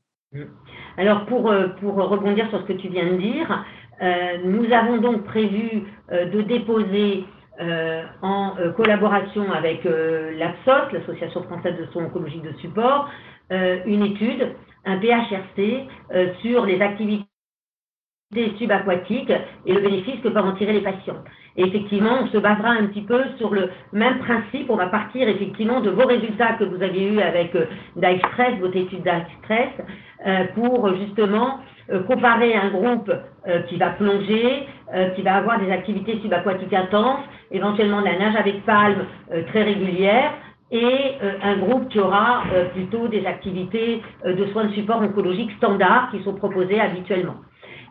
Alors 0.97 1.27
pour, 1.27 1.53
pour 1.79 1.93
rebondir 1.93 2.49
sur 2.49 2.61
ce 2.61 2.65
que 2.65 2.73
tu 2.73 2.89
viens 2.89 3.05
de 3.05 3.17
dire, 3.17 3.63
euh, 4.01 4.37
nous 4.43 4.71
avons 4.73 4.97
donc 4.97 5.23
prévu 5.23 5.83
euh, 6.11 6.25
de 6.25 6.41
déposer 6.41 7.25
euh, 7.61 8.03
en 8.21 8.55
collaboration 8.75 9.51
avec 9.51 9.83
l'APSOS, 9.83 10.91
l'Association 10.91 11.43
française 11.43 11.77
de 11.77 11.85
soins 11.91 12.05
oncologiques 12.05 12.43
de 12.43 12.53
support, 12.59 13.09
une 13.49 14.03
étude, 14.03 14.55
un 14.85 14.99
PHRC, 14.99 15.87
sur 16.41 16.65
les 16.65 16.81
activités 16.81 17.27
subaquatiques 18.57 19.33
et 19.65 19.73
le 19.73 19.81
bénéfice 19.81 20.19
que 20.21 20.29
peuvent 20.29 20.45
en 20.45 20.53
tirer 20.53 20.73
les 20.73 20.81
patients. 20.81 21.23
Et 21.55 21.63
effectivement, 21.65 22.17
on 22.23 22.27
se 22.27 22.37
basera 22.37 22.69
un 22.69 22.87
petit 22.87 23.01
peu 23.01 23.21
sur 23.37 23.53
le 23.53 23.69
même 23.91 24.19
principe. 24.19 24.69
On 24.69 24.75
va 24.75 24.87
partir 24.87 25.27
effectivement 25.27 25.81
de 25.81 25.91
vos 25.91 26.05
résultats 26.07 26.53
que 26.53 26.63
vous 26.63 26.81
avez 26.81 27.03
eus 27.13 27.19
avec 27.19 27.55
euh, 27.55 27.65
Stress, 27.95 28.59
votre 28.59 28.75
étude 28.75 29.03
d'Aix-Stress, 29.03 29.69
euh, 30.25 30.45
pour 30.55 30.95
justement 30.95 31.59
euh, 31.91 32.01
comparer 32.03 32.55
un 32.55 32.69
groupe 32.69 33.11
qui 33.67 33.75
va 33.75 33.89
plonger, 33.89 34.65
qui 35.17 35.21
va 35.21 35.35
avoir 35.35 35.59
des 35.59 35.69
activités 35.69 36.17
subaquatiques 36.21 36.71
intenses, 36.71 37.19
éventuellement 37.51 37.99
de 37.99 38.05
la 38.05 38.17
nage 38.17 38.37
avec 38.37 38.65
palme 38.65 39.03
très 39.47 39.63
régulière, 39.63 40.31
et 40.71 41.15
un 41.43 41.57
groupe 41.57 41.89
qui 41.89 41.99
aura 41.99 42.43
plutôt 42.73 43.09
des 43.09 43.25
activités 43.25 44.01
de 44.25 44.45
soins 44.53 44.63
de 44.63 44.71
support 44.71 45.01
oncologique 45.01 45.51
standards 45.57 46.09
qui 46.11 46.23
sont 46.23 46.35
proposées 46.35 46.79
habituellement. 46.79 47.35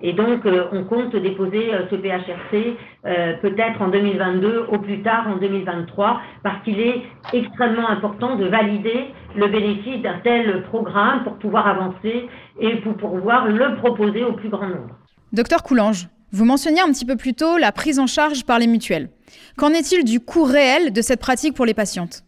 Et 0.02 0.12
donc, 0.12 0.44
euh, 0.46 0.64
on 0.72 0.84
compte 0.84 1.14
déposer 1.14 1.72
euh, 1.72 1.82
ce 1.88 1.94
PHRC 1.94 2.76
euh, 3.06 3.34
peut-être 3.40 3.80
en 3.80 3.88
2022, 3.88 4.66
au 4.68 4.78
plus 4.78 5.00
tard 5.02 5.28
en 5.28 5.36
2023, 5.36 6.20
parce 6.42 6.62
qu'il 6.64 6.80
est 6.80 7.02
extrêmement 7.32 7.88
important 7.88 8.34
de 8.34 8.46
valider 8.46 9.10
le 9.36 9.46
bénéfice 9.46 10.02
d'un 10.02 10.18
tel 10.24 10.64
programme 10.64 11.22
pour 11.22 11.34
pouvoir 11.34 11.68
avancer 11.68 12.28
et 12.60 12.76
pour 12.76 12.96
pouvoir 12.96 13.46
le 13.46 13.76
proposer 13.76 14.24
au 14.24 14.32
plus 14.32 14.48
grand 14.48 14.66
nombre. 14.66 14.96
Docteur 15.32 15.62
Coulange, 15.62 16.08
vous 16.32 16.44
mentionniez 16.44 16.80
un 16.80 16.88
petit 16.88 17.06
peu 17.06 17.16
plus 17.16 17.34
tôt 17.34 17.56
la 17.56 17.70
prise 17.70 18.00
en 18.00 18.08
charge 18.08 18.44
par 18.44 18.58
les 18.58 18.66
mutuelles. 18.66 19.08
Qu'en 19.56 19.70
est-il 19.70 20.04
du 20.04 20.18
coût 20.18 20.44
réel 20.44 20.92
de 20.92 21.00
cette 21.00 21.20
pratique 21.20 21.54
pour 21.54 21.64
les 21.64 21.74
patientes? 21.74 22.24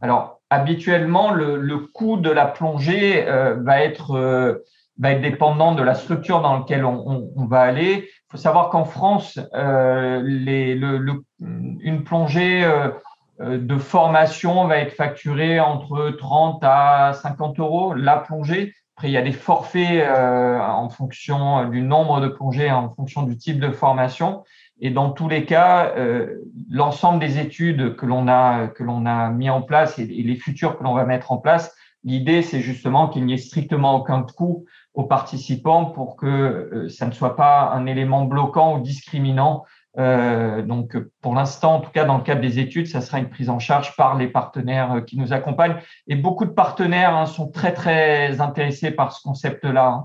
Alors, 0.00 0.40
habituellement, 0.48 1.32
le, 1.32 1.76
coût 1.92 2.16
de 2.16 2.30
la 2.30 2.46
plongée 2.46 3.24
va 3.24 3.84
être 3.84 4.62
va 4.98 5.12
être 5.12 5.22
dépendant 5.22 5.74
de 5.74 5.82
la 5.82 5.94
structure 5.94 6.40
dans 6.42 6.58
laquelle 6.58 6.84
on, 6.84 7.46
va 7.46 7.60
aller. 7.60 8.08
Il 8.08 8.30
faut 8.30 8.36
savoir 8.36 8.68
qu'en 8.70 8.84
France, 8.84 9.38
euh, 9.54 10.22
une 11.40 12.04
plongée 12.04 12.64
euh, 12.64 12.88
euh, 13.40 13.58
de 13.58 13.78
formation 13.78 14.66
va 14.66 14.78
être 14.78 14.92
facturée 14.92 15.60
entre 15.60 16.10
30 16.10 16.62
à 16.62 17.12
50 17.14 17.58
euros 17.58 17.94
la 17.94 18.18
plongée. 18.18 18.74
Après, 18.96 19.08
il 19.08 19.12
y 19.12 19.16
a 19.16 19.22
des 19.22 19.32
forfaits 19.32 20.06
en 20.06 20.88
fonction 20.90 21.64
du 21.64 21.80
nombre 21.80 22.20
de 22.20 22.28
plongées, 22.28 22.70
en 22.70 22.90
fonction 22.90 23.22
du 23.22 23.38
type 23.38 23.58
de 23.58 23.70
formation. 23.70 24.44
Et 24.80 24.90
dans 24.90 25.10
tous 25.10 25.28
les 25.28 25.46
cas, 25.46 25.94
l'ensemble 26.68 27.18
des 27.18 27.38
études 27.38 27.96
que 27.96 28.04
l'on 28.04 28.28
a 28.28 28.68
que 28.68 28.84
a 28.84 29.30
mis 29.30 29.48
en 29.48 29.62
place 29.62 29.98
et, 29.98 30.02
et 30.02 30.22
les 30.22 30.36
futures 30.36 30.76
que 30.76 30.84
l'on 30.84 30.92
va 30.92 31.06
mettre 31.06 31.32
en 31.32 31.38
place, 31.38 31.74
l'idée 32.04 32.42
c'est 32.42 32.60
justement 32.60 33.08
qu'il 33.08 33.24
n'y 33.24 33.32
ait 33.32 33.38
strictement 33.38 33.96
aucun 33.96 34.24
coût 34.24 34.66
aux 34.94 35.04
participants 35.04 35.86
pour 35.86 36.16
que 36.16 36.26
euh, 36.26 36.88
ça 36.88 37.06
ne 37.06 37.12
soit 37.12 37.36
pas 37.36 37.70
un 37.72 37.86
élément 37.86 38.24
bloquant 38.24 38.76
ou 38.76 38.80
discriminant. 38.80 39.64
Euh, 39.98 40.62
donc, 40.62 40.96
pour 41.20 41.34
l'instant, 41.34 41.76
en 41.76 41.80
tout 41.80 41.90
cas, 41.90 42.04
dans 42.04 42.16
le 42.18 42.22
cadre 42.22 42.40
des 42.40 42.58
études, 42.58 42.86
ça 42.86 43.00
sera 43.00 43.18
une 43.18 43.28
prise 43.28 43.50
en 43.50 43.58
charge 43.58 43.96
par 43.96 44.16
les 44.16 44.28
partenaires 44.28 44.92
euh, 44.92 45.00
qui 45.00 45.18
nous 45.18 45.32
accompagnent. 45.32 45.76
Et 46.08 46.16
beaucoup 46.16 46.44
de 46.44 46.50
partenaires 46.50 47.14
hein, 47.14 47.26
sont 47.26 47.50
très, 47.50 47.72
très 47.72 48.40
intéressés 48.40 48.90
par 48.90 49.12
ce 49.12 49.22
concept-là. 49.22 50.04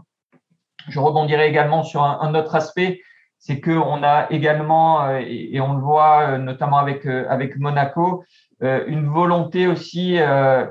Je 0.88 1.00
rebondirai 1.00 1.50
également 1.50 1.84
sur 1.84 2.04
un, 2.04 2.34
autre 2.34 2.56
aspect, 2.56 3.02
c'est 3.40 3.60
qu'on 3.60 4.04
a 4.04 4.28
également, 4.30 5.18
et, 5.18 5.60
on 5.60 5.74
le 5.74 5.82
voit 5.82 6.38
notamment 6.38 6.78
avec, 6.78 7.06
avec 7.06 7.58
Monaco, 7.58 8.24
une 8.62 9.10
volonté 9.10 9.68
aussi 9.68 10.18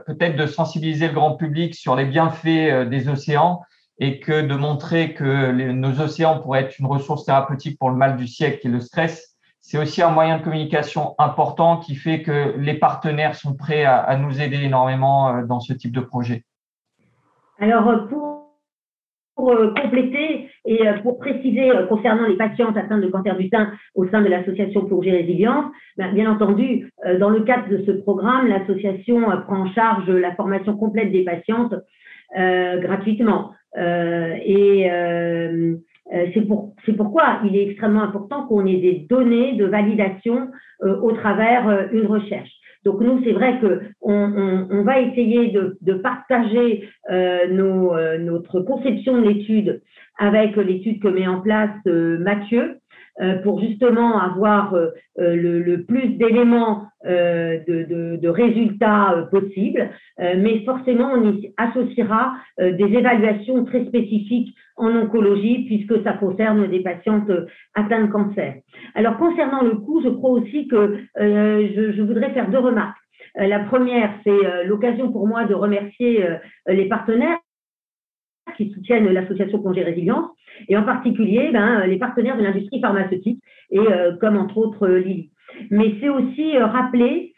peut-être 0.06 0.36
de 0.36 0.46
sensibiliser 0.46 1.08
le 1.08 1.12
grand 1.12 1.36
public 1.36 1.74
sur 1.74 1.96
les 1.96 2.06
bienfaits 2.06 2.88
des 2.88 3.08
océans 3.10 3.60
et 3.98 4.20
que 4.20 4.42
de 4.42 4.54
montrer 4.54 5.14
que 5.14 5.52
nos 5.72 6.00
océans 6.00 6.40
pourraient 6.40 6.64
être 6.64 6.78
une 6.78 6.86
ressource 6.86 7.24
thérapeutique 7.24 7.78
pour 7.78 7.90
le 7.90 7.96
mal 7.96 8.16
du 8.16 8.26
siècle 8.26 8.58
qui 8.60 8.68
est 8.68 8.70
le 8.70 8.80
stress, 8.80 9.36
c'est 9.68 9.78
aussi 9.78 10.00
un 10.00 10.10
moyen 10.10 10.38
de 10.38 10.44
communication 10.44 11.16
important 11.18 11.78
qui 11.78 11.96
fait 11.96 12.22
que 12.22 12.56
les 12.56 12.74
partenaires 12.74 13.34
sont 13.34 13.56
prêts 13.56 13.84
à, 13.84 14.16
nous 14.16 14.40
aider 14.40 14.62
énormément 14.62 15.28
euh, 15.28 15.44
dans 15.44 15.58
ce 15.58 15.72
type 15.72 15.90
de 15.90 16.00
projet. 16.00 16.44
Alors, 17.58 17.88
euh, 17.88 18.06
pour, 19.34 19.50
euh, 19.50 19.74
compléter 19.74 20.48
et 20.66 20.84
pour 21.02 21.18
préciser 21.18 21.72
concernant 21.88 22.28
les 22.28 22.36
patientes 22.36 22.76
atteintes 22.76 23.00
de 23.00 23.08
cancer 23.08 23.36
du 23.36 23.48
sein 23.48 23.72
au 23.96 24.06
sein 24.08 24.22
de 24.22 24.28
l'association 24.28 24.84
Plongée 24.84 25.10
Résilience, 25.10 25.64
ben, 25.96 26.14
bien 26.14 26.30
entendu, 26.30 26.88
dans 27.18 27.30
le 27.30 27.40
cadre 27.40 27.68
de 27.68 27.82
ce 27.84 27.90
programme, 27.90 28.46
l'association 28.46 29.22
prend 29.46 29.62
en 29.62 29.72
charge 29.72 30.08
la 30.08 30.32
formation 30.36 30.76
complète 30.76 31.10
des 31.10 31.24
patientes 31.24 31.74
gratuitement. 32.32 33.52
Euh, 33.76 34.36
et 34.44 34.90
euh, 34.90 35.74
euh, 36.14 36.26
c'est 36.32 36.42
pour, 36.42 36.74
pourquoi 36.96 37.40
il 37.44 37.56
est 37.56 37.68
extrêmement 37.68 38.02
important 38.02 38.46
qu'on 38.46 38.64
ait 38.64 38.76
des 38.76 39.06
données 39.08 39.54
de 39.54 39.66
validation 39.66 40.48
au 40.80 41.12
travers 41.12 41.88
une 41.90 42.06
recherche. 42.06 42.50
Donc 42.84 43.00
nous, 43.00 43.22
c'est 43.24 43.32
vrai 43.32 43.58
que 43.60 43.80
on, 44.02 44.82
va 44.84 45.00
essayer 45.00 45.50
de, 45.50 45.94
partager 45.94 46.86
notre 47.08 48.60
conception 48.60 49.22
de 49.22 49.28
l'étude 49.28 49.80
avec 50.18 50.54
l'étude 50.56 51.02
que 51.02 51.08
met 51.08 51.26
en 51.26 51.40
place 51.40 51.70
Mathieu 51.86 52.76
pour 53.42 53.60
justement 53.60 54.20
avoir 54.20 54.74
le, 55.16 55.76
plus 55.84 56.08
d'éléments 56.18 56.86
de, 57.04 58.28
résultats 58.28 59.28
possibles, 59.30 59.90
mais 60.18 60.64
forcément 60.64 61.12
on 61.14 61.32
y 61.32 61.52
associera 61.56 62.34
des 62.58 62.84
évaluations 62.84 63.64
très 63.64 63.86
spécifiques 63.86 64.54
en 64.76 64.94
oncologie 64.94 65.64
puisque 65.64 66.02
ça 66.04 66.12
concerne 66.12 66.68
des 66.68 66.80
patientes 66.80 67.30
atteintes 67.74 68.08
de 68.08 68.12
cancer. 68.12 68.54
Alors 68.94 69.16
concernant 69.16 69.62
le 69.62 69.76
coût, 69.76 70.02
je 70.02 70.10
crois 70.10 70.30
aussi 70.30 70.68
que 70.68 70.98
je 71.16 72.02
voudrais 72.02 72.30
faire 72.30 72.50
deux 72.50 72.58
remarques. 72.58 72.98
Euh, 73.38 73.46
la 73.46 73.60
première, 73.60 74.12
c'est 74.24 74.30
euh, 74.30 74.64
l'occasion 74.64 75.12
pour 75.12 75.26
moi 75.26 75.44
de 75.44 75.54
remercier 75.54 76.24
euh, 76.24 76.38
les 76.66 76.88
partenaires 76.88 77.38
qui 78.56 78.70
soutiennent 78.70 79.08
l'association 79.08 79.58
Congé 79.60 79.82
Résilience, 79.82 80.30
et 80.68 80.76
en 80.76 80.82
particulier 80.82 81.50
ben, 81.52 81.86
les 81.86 81.98
partenaires 81.98 82.36
de 82.36 82.42
l'industrie 82.42 82.80
pharmaceutique, 82.80 83.42
et 83.70 83.80
comme 84.20 84.36
entre 84.36 84.56
autres 84.58 84.88
Lily. 84.88 85.30
Mais 85.70 85.94
c'est 86.00 86.08
aussi 86.08 86.56
rappeler 86.56 87.34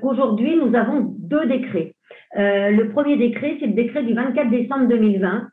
qu'aujourd'hui, 0.00 0.56
nous 0.56 0.74
avons 0.74 1.14
deux 1.18 1.46
décrets. 1.46 1.94
le 2.34 2.84
premier 2.88 3.16
décret, 3.16 3.56
c'est 3.60 3.66
le 3.66 3.72
décret 3.72 4.02
du 4.02 4.14
24 4.14 4.50
décembre 4.50 4.88
2020, 4.88 5.48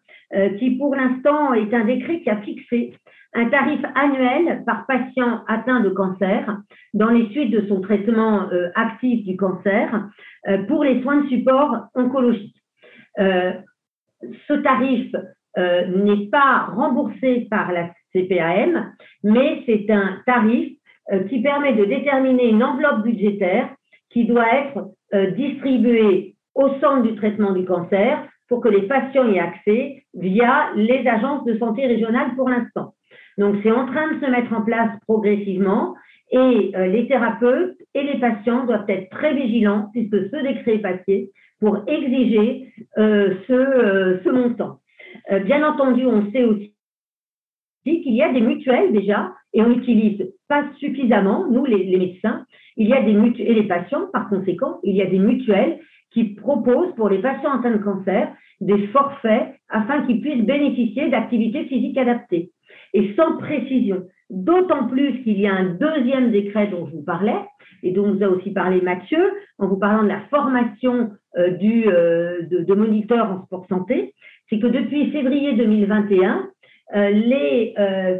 qui 0.58 0.72
pour 0.72 0.96
l'instant 0.96 1.54
est 1.54 1.74
un 1.74 1.86
décret 1.86 2.22
qui 2.22 2.30
a 2.30 2.38
fixé 2.38 2.94
un 3.34 3.50
tarif 3.50 3.80
annuel 3.96 4.64
par 4.66 4.86
patient 4.88 5.44
atteint 5.48 5.82
de 5.82 5.90
cancer 5.90 6.58
dans 6.94 7.10
les 7.10 7.30
suites 7.30 7.52
de 7.52 7.68
son 7.68 7.82
traitement 7.82 8.50
euh, 8.52 8.70
actif 8.76 9.24
du 9.26 9.38
cancer 9.38 10.10
euh, 10.48 10.64
pour 10.64 10.84
les 10.84 11.02
soins 11.02 11.22
de 11.22 11.30
support 11.30 11.88
oncologiques. 11.94 12.56
Euh, 13.20 13.54
ce 14.48 14.54
tarif 14.54 15.16
n'est 15.58 16.28
pas 16.30 16.70
remboursé 16.76 17.48
par 17.50 17.72
la 17.72 17.90
CPAM, 18.14 18.94
mais 19.24 19.64
c'est 19.66 19.90
un 19.90 20.22
tarif 20.26 20.78
qui 21.30 21.42
permet 21.42 21.74
de 21.74 21.86
déterminer 21.86 22.50
une 22.50 22.64
enveloppe 22.64 23.04
budgétaire 23.04 23.70
qui 24.12 24.26
doit 24.26 24.48
être 24.54 24.92
distribuée 25.36 26.36
au 26.54 26.70
centre 26.80 27.02
du 27.04 27.16
traitement 27.16 27.54
du 27.54 27.66
cancer 27.66 28.28
pour 28.50 28.62
que 28.62 28.70
les 28.70 28.84
patients 28.84 29.28
y 29.28 29.36
aient 29.36 29.40
accès 29.40 30.04
via 30.14 30.70
les 30.76 31.08
agences 31.08 31.44
de 31.46 31.58
santé 31.58 31.86
régionales 31.86 32.36
pour 32.36 32.50
l'instant. 32.50 32.94
Donc, 33.38 33.58
c'est 33.62 33.72
en 33.72 33.86
train 33.86 34.14
de 34.14 34.20
se 34.20 34.30
mettre 34.30 34.54
en 34.54 34.64
place 34.64 34.90
progressivement 35.08 35.96
et 36.32 36.72
euh, 36.76 36.88
les 36.88 37.08
thérapeutes 37.08 37.78
et 37.94 38.04
les 38.04 38.20
patients 38.20 38.66
doivent 38.66 38.90
être 38.90 39.10
très 39.10 39.34
vigilants 39.34 39.90
puisque 39.94 40.30
ce 40.30 40.44
décret 40.44 40.76
est 40.76 40.80
passé 40.80 41.32
pour 41.60 41.84
exiger 41.88 42.72
euh, 42.98 43.36
ce, 43.48 43.54
euh, 43.54 44.20
ce, 44.24 44.30
montant. 44.30 44.80
bien 45.46 45.68
entendu, 45.68 46.06
on 46.06 46.30
sait 46.32 46.44
aussi 46.44 46.74
qu'il 47.86 48.14
y 48.14 48.22
a 48.22 48.34
des 48.34 48.42
mutuelles 48.42 48.92
déjà 48.92 49.32
et 49.54 49.62
on 49.62 49.70
n'utilise 49.70 50.34
pas 50.50 50.66
suffisamment, 50.80 51.48
nous 51.50 51.66
les, 51.66 51.84
les, 51.86 51.98
médecins, 51.98 52.46
il 52.76 52.88
y 52.88 52.94
a 52.94 53.02
des 53.02 53.14
mutuelles, 53.14 53.48
et 53.48 53.54
les 53.54 53.68
patients 53.68 54.08
par 54.12 54.30
conséquent, 54.30 54.80
il 54.84 54.96
y 54.96 55.02
a 55.02 55.06
des 55.06 55.20
mutuelles 55.20 55.80
qui 56.12 56.36
proposent 56.36 56.96
pour 56.96 57.10
les 57.10 57.20
patients 57.20 57.60
atteints 57.60 57.72
de 57.72 57.84
cancer 57.84 58.32
des 58.62 58.88
forfaits 58.88 59.54
afin 59.70 60.06
qu'ils 60.06 60.22
puissent 60.22 60.46
bénéficier 60.46 61.10
d'activités 61.10 61.66
physiques 61.66 61.98
adaptées 61.98 62.52
et 62.94 63.14
sans 63.16 63.38
précision. 63.38 64.04
D'autant 64.30 64.88
plus 64.88 65.24
qu'il 65.24 65.40
y 65.40 65.48
a 65.48 65.54
un 65.54 65.76
deuxième 65.76 66.32
décret 66.32 66.68
dont 66.68 66.86
je 66.88 66.96
vous 66.96 67.04
parlais, 67.04 67.40
et 67.84 67.92
dont 67.92 68.12
vous 68.12 68.24
a 68.24 68.28
aussi 68.28 68.52
parlé 68.52 68.82
Mathieu, 68.82 69.32
en 69.60 69.68
vous 69.68 69.78
parlant 69.78 70.04
de 70.04 70.10
la 70.10 70.22
formation 70.30 71.12
euh, 71.38 71.52
du, 71.52 71.88
euh, 71.88 72.42
de, 72.50 72.74
moniteurs 72.74 73.32
en 73.32 73.46
sport 73.46 73.66
santé, 73.68 74.14
c'est 74.50 74.60
que 74.60 74.68
depuis 74.68 75.12
février 75.12 75.54
2021, 75.54 76.50
euh, 76.96 77.10
les 77.10 77.74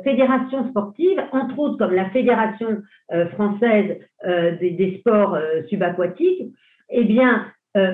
fédérations 0.04 0.70
sportives, 0.70 1.22
entre 1.32 1.58
autres 1.58 1.78
comme 1.78 1.94
la 1.94 2.10
Fédération 2.10 2.82
française 3.32 3.98
des, 4.26 4.72
des, 4.72 4.98
sports 5.00 5.38
subaquatiques, 5.70 6.52
eh 6.90 7.06
bien, 7.06 7.46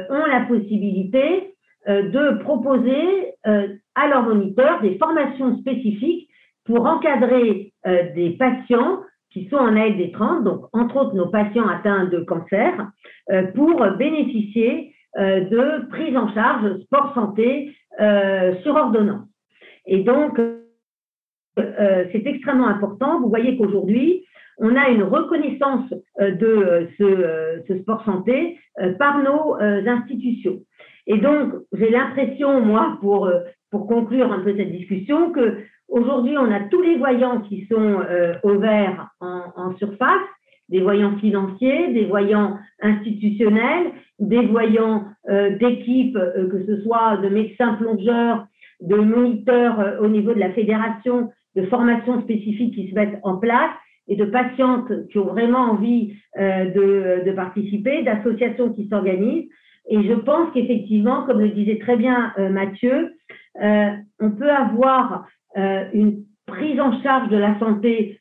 ont 0.09 0.25
la 0.25 0.45
possibilité 0.47 1.55
de 1.87 2.41
proposer 2.43 3.33
à 3.43 4.07
leurs 4.07 4.23
moniteurs 4.23 4.81
des 4.81 4.97
formations 4.97 5.57
spécifiques 5.57 6.29
pour 6.65 6.85
encadrer 6.85 7.73
euh, 7.85 8.13
des 8.13 8.31
patients 8.31 9.01
qui 9.31 9.47
sont 9.49 9.57
en 9.57 9.73
ALD30, 9.73 10.43
donc 10.43 10.65
entre 10.73 10.97
autres 10.97 11.15
nos 11.15 11.27
patients 11.27 11.67
atteints 11.67 12.05
de 12.05 12.19
cancer, 12.19 12.87
euh, 13.31 13.47
pour 13.53 13.83
bénéficier 13.97 14.93
euh, 15.17 15.41
de 15.41 15.89
prise 15.89 16.15
en 16.15 16.33
charge 16.33 16.79
sport 16.81 17.13
santé 17.13 17.75
sur 18.63 18.75
ordonnance. 18.75 19.27
Et 19.85 19.99
donc, 19.99 20.41
c'est 21.55 22.23
extrêmement 22.25 22.67
important. 22.67 23.21
Vous 23.21 23.29
voyez 23.29 23.55
qu'aujourd'hui, 23.55 24.25
on 24.57 24.75
a 24.75 24.89
une 24.89 25.03
reconnaissance 25.03 25.93
de 26.19 26.87
ce, 26.97 27.61
ce 27.67 27.77
sport 27.79 28.03
santé 28.05 28.59
par 28.99 29.23
nos 29.23 29.55
institutions. 29.55 30.59
Et 31.07 31.17
donc, 31.17 31.53
j'ai 31.73 31.89
l'impression, 31.89 32.61
moi, 32.61 32.97
pour, 33.01 33.29
pour 33.71 33.87
conclure 33.87 34.31
un 34.31 34.39
peu 34.39 34.55
cette 34.55 34.71
discussion, 34.71 35.31
que 35.31 35.57
Aujourd'hui, 35.93 36.35
on 36.39 36.51
a 36.51 36.59
tous 36.71 36.81
les 36.81 36.97
voyants 36.97 37.41
qui 37.41 37.67
sont 37.71 38.01
euh, 38.09 38.33
au 38.41 38.57
vert 38.57 39.09
en, 39.19 39.75
surface, 39.77 40.23
des 40.67 40.81
voyants 40.81 41.17
financiers, 41.17 41.93
des 41.93 42.05
voyants 42.05 42.57
institutionnels, 42.81 43.91
des 44.17 44.43
voyants 44.47 45.05
euh, 45.29 45.55
d'équipe, 45.57 46.15
euh, 46.15 46.49
que 46.49 46.65
ce 46.65 46.81
soit 46.81 47.17
de 47.17 47.29
médecins 47.29 47.75
plongeurs, 47.75 48.47
de 48.81 48.95
moniteurs 48.95 50.01
au 50.01 50.07
niveau 50.07 50.33
de 50.33 50.39
la 50.39 50.51
fédération, 50.53 51.31
de 51.55 51.63
formations 51.67 52.23
spécifiques 52.23 52.73
qui 52.73 52.89
se 52.89 52.95
mettent 52.95 53.19
en 53.21 53.37
place 53.37 53.69
et 54.07 54.15
de 54.15 54.25
patientes 54.25 55.07
qui 55.09 55.17
ont 55.19 55.27
vraiment 55.27 55.71
envie 55.71 56.15
de, 56.37 57.23
de, 57.25 57.31
participer, 57.31 58.03
d'associations 58.03 58.73
qui 58.73 58.87
s'organisent. 58.87 59.47
Et 59.89 60.03
je 60.03 60.13
pense 60.13 60.51
qu'effectivement, 60.53 61.23
comme 61.23 61.39
le 61.39 61.49
disait 61.49 61.79
très 61.79 61.95
bien 61.95 62.33
Mathieu, 62.37 63.13
on 63.61 64.31
peut 64.31 64.51
avoir 64.51 65.25
euh, 65.57 65.85
une 65.93 66.23
prise 66.47 66.79
en 66.79 66.99
charge 67.03 67.29
de 67.29 67.37
la 67.37 67.57
santé 67.59 68.19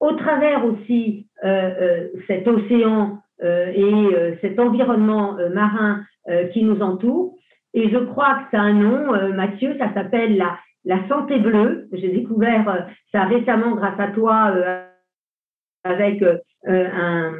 au 0.00 0.12
travers 0.12 0.64
aussi 0.64 1.28
euh, 1.44 1.48
euh, 1.80 2.08
cet 2.26 2.46
océan 2.48 3.20
et 3.42 4.38
cet 4.40 4.58
environnement 4.58 5.36
marin 5.52 6.06
qui 6.54 6.64
nous 6.64 6.80
entoure. 6.80 7.34
Et 7.74 7.90
je 7.90 7.98
crois 7.98 8.36
que 8.36 8.44
c'est 8.50 8.56
un 8.56 8.72
nom, 8.72 9.12
Mathieu, 9.34 9.76
ça 9.78 9.92
s'appelle 9.92 10.38
la, 10.38 10.56
la 10.86 11.06
santé 11.06 11.38
bleue. 11.38 11.86
J'ai 11.92 12.08
découvert 12.08 12.88
ça 13.12 13.24
récemment 13.24 13.72
grâce 13.72 14.00
à 14.00 14.06
toi 14.08 14.54
avec 15.86 16.22
un, 16.66 17.32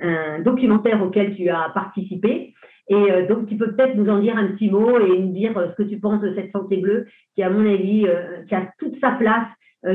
un, 0.00 0.40
documentaire 0.40 1.02
auquel 1.02 1.34
tu 1.36 1.48
as 1.48 1.70
participé. 1.74 2.54
Et 2.88 2.94
euh, 2.94 3.26
donc, 3.26 3.48
tu 3.48 3.56
peux 3.56 3.74
peut-être 3.74 3.94
nous 3.94 4.10
en 4.10 4.18
dire 4.18 4.36
un 4.36 4.48
petit 4.48 4.70
mot 4.70 4.98
et 4.98 5.18
nous 5.18 5.32
dire 5.32 5.56
euh, 5.56 5.68
ce 5.70 5.82
que 5.82 5.88
tu 5.88 5.98
penses 5.98 6.20
de 6.20 6.34
cette 6.34 6.52
santé 6.52 6.76
bleue 6.76 7.06
qui, 7.34 7.42
à 7.42 7.50
mon 7.50 7.66
avis, 7.66 8.06
euh, 8.06 8.42
qui 8.48 8.54
a 8.54 8.70
toute 8.78 8.98
sa 9.00 9.12
place 9.12 9.48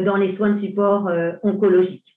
dans 0.05 0.17
les 0.17 0.35
soins 0.35 0.51
de 0.51 0.61
support 0.61 1.09
oncologiques. 1.41 2.15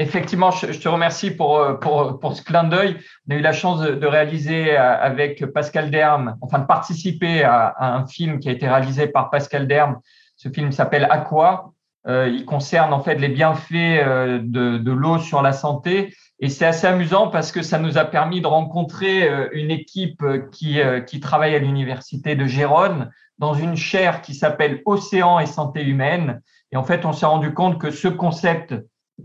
Effectivement, 0.00 0.50
je, 0.50 0.66
te 0.76 0.88
remercie 0.88 1.30
pour, 1.30 1.78
pour, 1.80 2.18
pour 2.18 2.34
ce 2.34 2.42
clin 2.42 2.64
d'œil. 2.64 2.96
On 3.28 3.34
a 3.34 3.38
eu 3.38 3.40
la 3.40 3.52
chance 3.52 3.80
de, 3.80 4.06
réaliser 4.06 4.76
avec 4.76 5.46
Pascal 5.52 5.92
Derme, 5.92 6.36
enfin 6.40 6.58
de 6.58 6.66
participer 6.66 7.44
à, 7.44 7.76
un 7.78 8.08
film 8.08 8.40
qui 8.40 8.48
a 8.48 8.52
été 8.52 8.66
réalisé 8.66 9.06
par 9.06 9.30
Pascal 9.30 9.68
Derme. 9.68 10.00
Ce 10.34 10.48
film 10.48 10.72
s'appelle 10.72 11.06
Aqua. 11.08 11.70
Il 12.06 12.44
concerne 12.46 12.92
en 12.92 13.00
fait 13.00 13.16
les 13.16 13.28
bienfaits 13.28 14.04
de, 14.42 14.78
de 14.78 14.92
l'eau 14.92 15.18
sur 15.18 15.42
la 15.42 15.52
santé 15.52 16.10
et 16.40 16.48
c'est 16.48 16.66
assez 16.66 16.86
amusant 16.86 17.28
parce 17.28 17.50
que 17.50 17.62
ça 17.62 17.78
nous 17.78 17.98
a 17.98 18.04
permis 18.04 18.40
de 18.40 18.46
rencontrer 18.46 19.28
euh, 19.28 19.48
une 19.52 19.70
équipe 19.70 20.22
euh, 20.22 20.48
qui, 20.52 20.80
euh, 20.80 21.00
qui 21.00 21.18
travaille 21.18 21.54
à 21.54 21.58
l'université 21.58 22.36
de 22.36 22.46
Gérone 22.46 23.10
dans 23.38 23.54
une 23.54 23.76
chaire 23.76 24.22
qui 24.22 24.34
s'appelle 24.34 24.82
Océan 24.86 25.40
et 25.40 25.46
santé 25.46 25.82
humaine. 25.82 26.40
Et 26.70 26.76
en 26.76 26.84
fait, 26.84 27.04
on 27.04 27.12
s'est 27.12 27.26
rendu 27.26 27.54
compte 27.54 27.80
que 27.80 27.90
ce 27.90 28.08
concept 28.08 28.74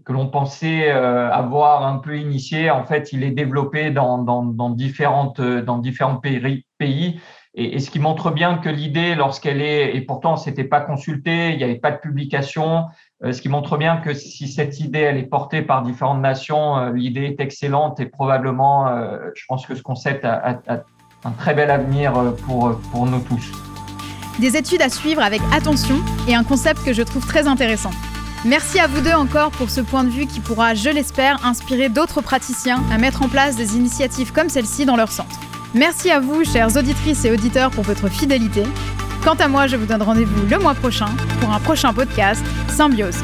que 0.05 0.12
l'on 0.12 0.27
pensait 0.27 0.89
avoir 0.89 1.86
un 1.86 1.99
peu 1.99 2.17
initié, 2.17 2.71
en 2.71 2.83
fait, 2.83 3.13
il 3.13 3.23
est 3.23 3.31
développé 3.31 3.91
dans, 3.91 4.17
dans, 4.17 4.43
dans 4.43 4.71
différentes, 4.71 5.39
dans 5.39 5.77
différents 5.77 6.17
pays. 6.17 7.19
Et, 7.55 7.79
ce 7.79 7.91
qui 7.91 7.99
montre 7.99 8.31
bien 8.31 8.57
que 8.57 8.69
l'idée, 8.69 9.13
lorsqu'elle 9.13 9.61
est, 9.61 9.95
et 9.95 10.01
pourtant, 10.01 10.37
c'était 10.37 10.63
pas 10.63 10.81
consulté, 10.81 11.51
il 11.51 11.57
n'y 11.57 11.63
avait 11.63 11.75
pas 11.75 11.91
de 11.91 11.97
publication, 11.97 12.85
euh, 13.23 13.31
ce 13.31 13.41
qui 13.41 13.49
montre 13.49 13.77
bien 13.77 13.97
que 13.97 14.13
si 14.13 14.47
cette 14.47 14.79
idée 14.79 14.99
elle 14.99 15.17
est 15.17 15.29
portée 15.29 15.61
par 15.61 15.83
différentes 15.83 16.21
nations, 16.21 16.77
euh, 16.77 16.91
l'idée 16.91 17.25
est 17.25 17.39
excellente 17.39 17.99
et 17.99 18.07
probablement, 18.07 18.87
euh, 18.87 19.19
je 19.35 19.43
pense 19.47 19.67
que 19.67 19.75
ce 19.75 19.83
concept 19.83 20.25
a, 20.25 20.61
un 21.25 21.31
très 21.31 21.53
bel 21.53 21.69
avenir 21.69 22.13
pour, 22.45 22.77
pour 22.91 23.05
nous 23.05 23.19
tous. 23.19 23.51
Des 24.39 24.57
études 24.57 24.81
à 24.81 24.89
suivre 24.89 25.21
avec 25.21 25.41
attention 25.53 25.95
et 26.27 26.35
un 26.35 26.43
concept 26.43 26.83
que 26.83 26.91
je 26.91 27.03
trouve 27.03 27.25
très 27.25 27.47
intéressant. 27.47 27.91
Merci 28.45 28.79
à 28.79 28.87
vous 28.87 28.99
deux 28.99 29.13
encore 29.13 29.51
pour 29.51 29.69
ce 29.69 29.79
point 29.79 30.03
de 30.03 30.09
vue 30.09 30.25
qui 30.25 30.41
pourra, 30.41 30.73
je 30.73 30.89
l'espère, 30.89 31.45
inspirer 31.45 31.87
d'autres 31.87 32.21
praticiens 32.21 32.81
à 32.91 32.97
mettre 32.97 33.21
en 33.21 33.29
place 33.29 33.55
des 33.55 33.77
initiatives 33.77 34.33
comme 34.33 34.49
celle-ci 34.49 34.85
dans 34.85 34.97
leur 34.97 35.11
centre. 35.11 35.39
Merci 35.73 36.12
à 36.12 36.19
vous, 36.19 36.43
chères 36.43 36.75
auditrices 36.77 37.25
et 37.25 37.31
auditeurs, 37.31 37.71
pour 37.71 37.83
votre 37.83 38.07
fidélité. 38.07 38.63
Quant 39.23 39.33
à 39.33 39.47
moi, 39.47 39.65
je 39.67 39.75
vous 39.75 39.86
donne 39.86 40.03
rendez-vous 40.03 40.45
le 40.47 40.59
mois 40.59 40.75
prochain 40.75 41.09
pour 41.39 41.51
un 41.51 41.59
prochain 41.59 41.93
podcast 41.93 42.43
Symbiose. 42.67 43.17